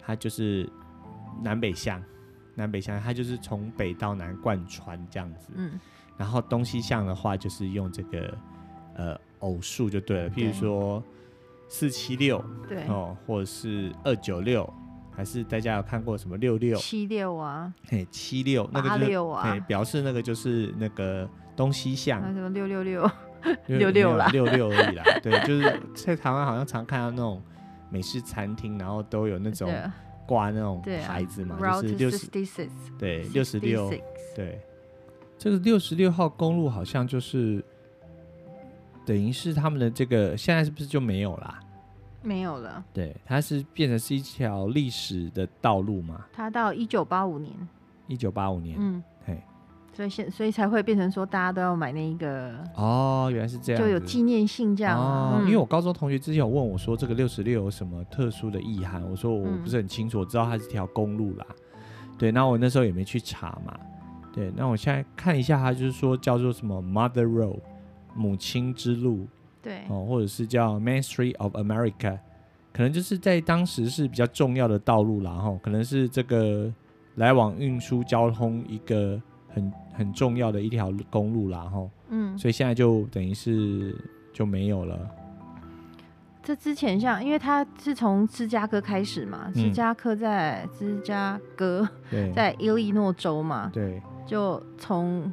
[0.00, 0.70] 它就是
[1.42, 2.02] 南北向，
[2.54, 5.48] 南北向它就是从北到南贯穿这样子。
[5.54, 5.80] 嗯。
[6.16, 8.38] 然后东西向的话，就是用这个
[8.94, 11.02] 呃偶数就对了，譬如说。
[11.68, 12.86] 四七六，对。
[12.88, 14.70] 哦，或者是二九六，
[15.10, 16.76] 还是大家有看过什么六六？
[16.76, 17.72] 七六啊？
[17.88, 22.20] 嘿，七六那个就是六啊，嘿，表示那个就是那个东西向。
[22.32, 23.10] 什么六 六六？
[23.66, 25.04] 六六啦，六六而已啦。
[25.22, 27.42] 对，就是在台湾好像常看到那种
[27.90, 29.70] 美式餐厅，然后都有那种
[30.26, 32.28] 挂那种牌子嘛，就是六十，
[32.98, 33.90] 对，六十六，
[34.34, 34.60] 对，
[35.36, 37.64] 这个六十六号公路好像就是。
[39.04, 41.60] 等于是他们的这个现在是不是就没有啦？
[42.22, 42.82] 没有了。
[42.92, 46.24] 对，它是变成是一条历史的道路嘛？
[46.32, 47.52] 它到一九八五年。
[48.06, 48.76] 一九八五年。
[48.78, 49.42] 嗯，嘿，
[49.92, 55.42] 所以现所以才会变成说大家都要买那一个哦，原来是这样，就有纪念性这样哦。
[55.44, 59.02] 因为我高中同学之前有问我说，这个六十六有什么特殊的意涵？
[59.10, 61.46] 我说我不是很清楚，我知道它是条公路啦。
[62.16, 63.76] 对，那我那时候也没去查嘛。
[64.32, 67.60] 对，那我现在看一下，它就是说叫做什么 Mother Road，
[68.14, 69.26] 母亲之路。
[69.62, 72.18] 对，哦，或者是叫 Main Street of America，
[72.70, 76.70] 可能就是在当时是比较重要的道路啦，哈，可能是这个
[77.14, 83.96] 来往运输交通一个很很重要的一条公路啦，哈，嗯，所以现在就等于是
[84.34, 84.98] 就没有了。
[86.42, 95.32] 这之前像，因为它是从芝加哥开始嘛，芝加哥在芝加哥，对，在伊利诺州嘛，对，就从。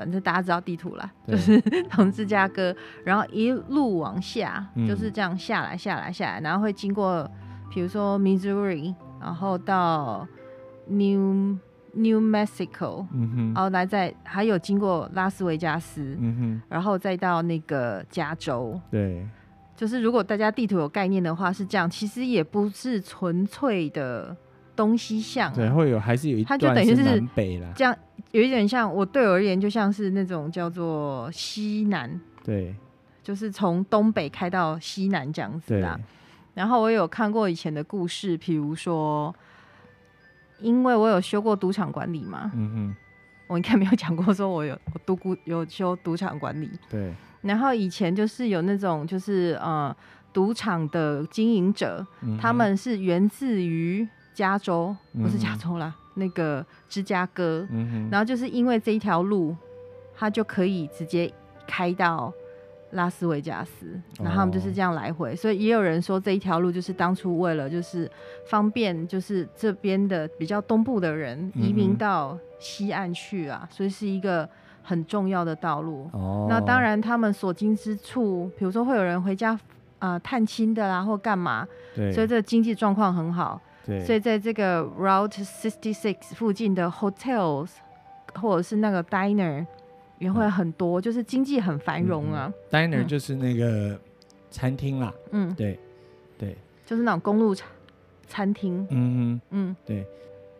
[0.00, 2.74] 反正大家知道地图啦，就是从芝加哥，
[3.04, 7.30] 然后一路往下，嗯、就是这样下来，下来，下来，然后会经过，
[7.70, 10.26] 比如说 Missouri，然后到
[10.86, 11.58] New
[11.92, 19.28] New Mexico，嗯哼，然后来再还有经过拉斯维加斯，嗯哼，然后再到那个加州，对，
[19.76, 24.34] 就是如果大家地图有概念的话，是这样，其实也不是纯粹的
[24.74, 27.94] 东西向，对，会有还是有一它就等于是南北啦，这样。
[28.32, 32.74] 有一点像我对我而言，就像是那种叫做西南，对，
[33.22, 35.98] 就是从东北开到西南这样子啦。
[36.54, 39.34] 然后我有看过以前的故事，譬如说，
[40.58, 42.96] 因为我有修过赌场管理嘛，嗯哼，
[43.48, 47.12] 我应该没有讲过，说我有我读过有修赌场管理，对。
[47.42, 49.96] 然后以前就是有那种就是呃
[50.32, 55.94] 赌场的经营者，嗯、他们是源自于加州，不是加州啦。
[56.20, 58.08] 嗯那个芝加哥，嗯、哼。
[58.10, 59.56] 然后就是因为这一条路，
[60.14, 61.32] 它就可以直接
[61.66, 62.32] 开到
[62.92, 63.86] 拉斯维加斯，
[64.18, 68.10] 然后他们就是这样来回，哦、所以也有人说这一条路就是当初为了就是
[68.46, 74.48] 方便，就是这边的比较东部的人移民到西岸去啊，嗯、所以是一个
[74.82, 76.10] 很重要的道路。
[76.12, 79.52] 哦，那当然他们所经之处，比如说会有人回家
[80.00, 83.60] 啊、呃、探亲的啦，或干嘛，对，所以这个经济状况很好。
[83.86, 87.70] 对所以在这个 Route Sixty Six 附近的 hotels
[88.34, 89.66] 或者是那个 diner
[90.18, 92.52] 也会很多，嗯、就是经济很繁荣啊。
[92.70, 93.98] 嗯、diner 就是那个
[94.50, 95.12] 餐厅啦。
[95.30, 95.78] 嗯，对，
[96.38, 97.68] 对，就是那种公路餐
[98.28, 98.86] 餐厅。
[98.90, 100.06] 嗯嗯嗯，对。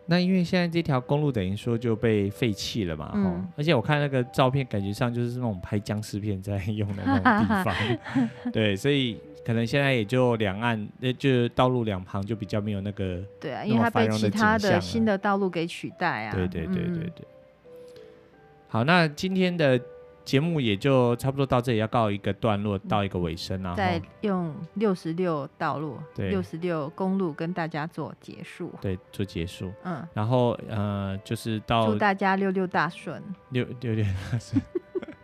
[0.07, 7.75] 那因为现在这条公路等于说就被废弃了嘛，嗯、而且我看那个照片，感觉上就是那种拍僵尸片在用的那种地方。
[8.51, 9.17] 对，所以。
[9.43, 16.33] 可能现在也就两岸，那就道路两旁就比较没有那个，对啊，因为它被其他的新的道路给取代啊。
[16.33, 17.25] 对对对对对。
[17.25, 18.01] 嗯、
[18.67, 19.79] 好，那今天的
[20.23, 23.73] 节目也就差不多到这里，要告一个段落，到一个尾声啊。
[23.73, 28.71] 再用六十六道路，对，六十六公路跟大家做结束。
[28.79, 29.71] 对，做结束。
[29.83, 30.07] 嗯。
[30.13, 33.21] 然后呃，就是到祝大家六六大顺。
[33.49, 34.61] 六六六大顺。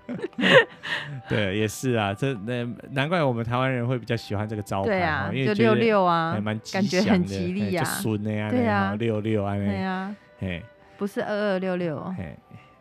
[1.28, 10.64] 对，也是啊，这那难怪我们台湾人会比较喜欢这个招牌，对啊，因为六六啊，还蛮感觉很吉利啊，顺的呀，对啊，六六啊，对啊，嘿，
[10.98, 12.36] 不是二二六六，嘿，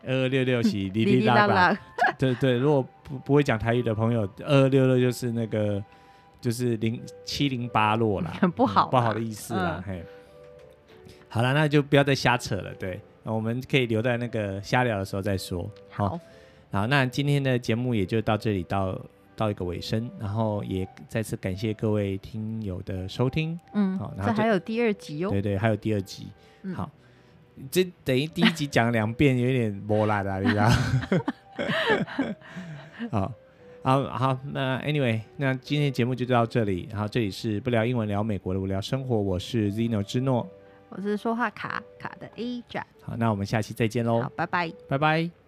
[0.05, 1.77] 二二六六是 哩哩啦啦，
[2.17, 5.83] 对对，如果不不会讲台语的朋友，二二六六就是那个
[6.39, 10.01] 就是零七零八落啦，很不好，不好的意思啦，嘿，
[11.27, 16.17] 好了，那就不要再瞎扯了，对，我们可以留在那个瞎聊的时候再说，好。
[16.71, 18.99] 好，那今天的节目也就到这里到
[19.35, 23.57] 到一个尾声，然后也再次感谢各位听友的收听。
[23.73, 25.29] 嗯，好，然后这还有第二集哟。
[25.29, 26.27] 对对，还有第二集。
[26.63, 26.91] 嗯、好，
[27.71, 30.69] 这等于第一集讲两遍，有点磨烂了，你知道？
[33.11, 33.31] 好，
[33.83, 36.89] 好，好，那 anyway，那今天节目就到这里。
[36.91, 40.45] 然后这里是不聊英文聊美国的无聊生活，我是 Zeno 之诺，
[40.89, 42.85] 我是说话卡卡的 A 转。
[43.01, 44.21] 好，那我们下期再见喽。
[44.21, 45.46] 好，拜拜，拜拜。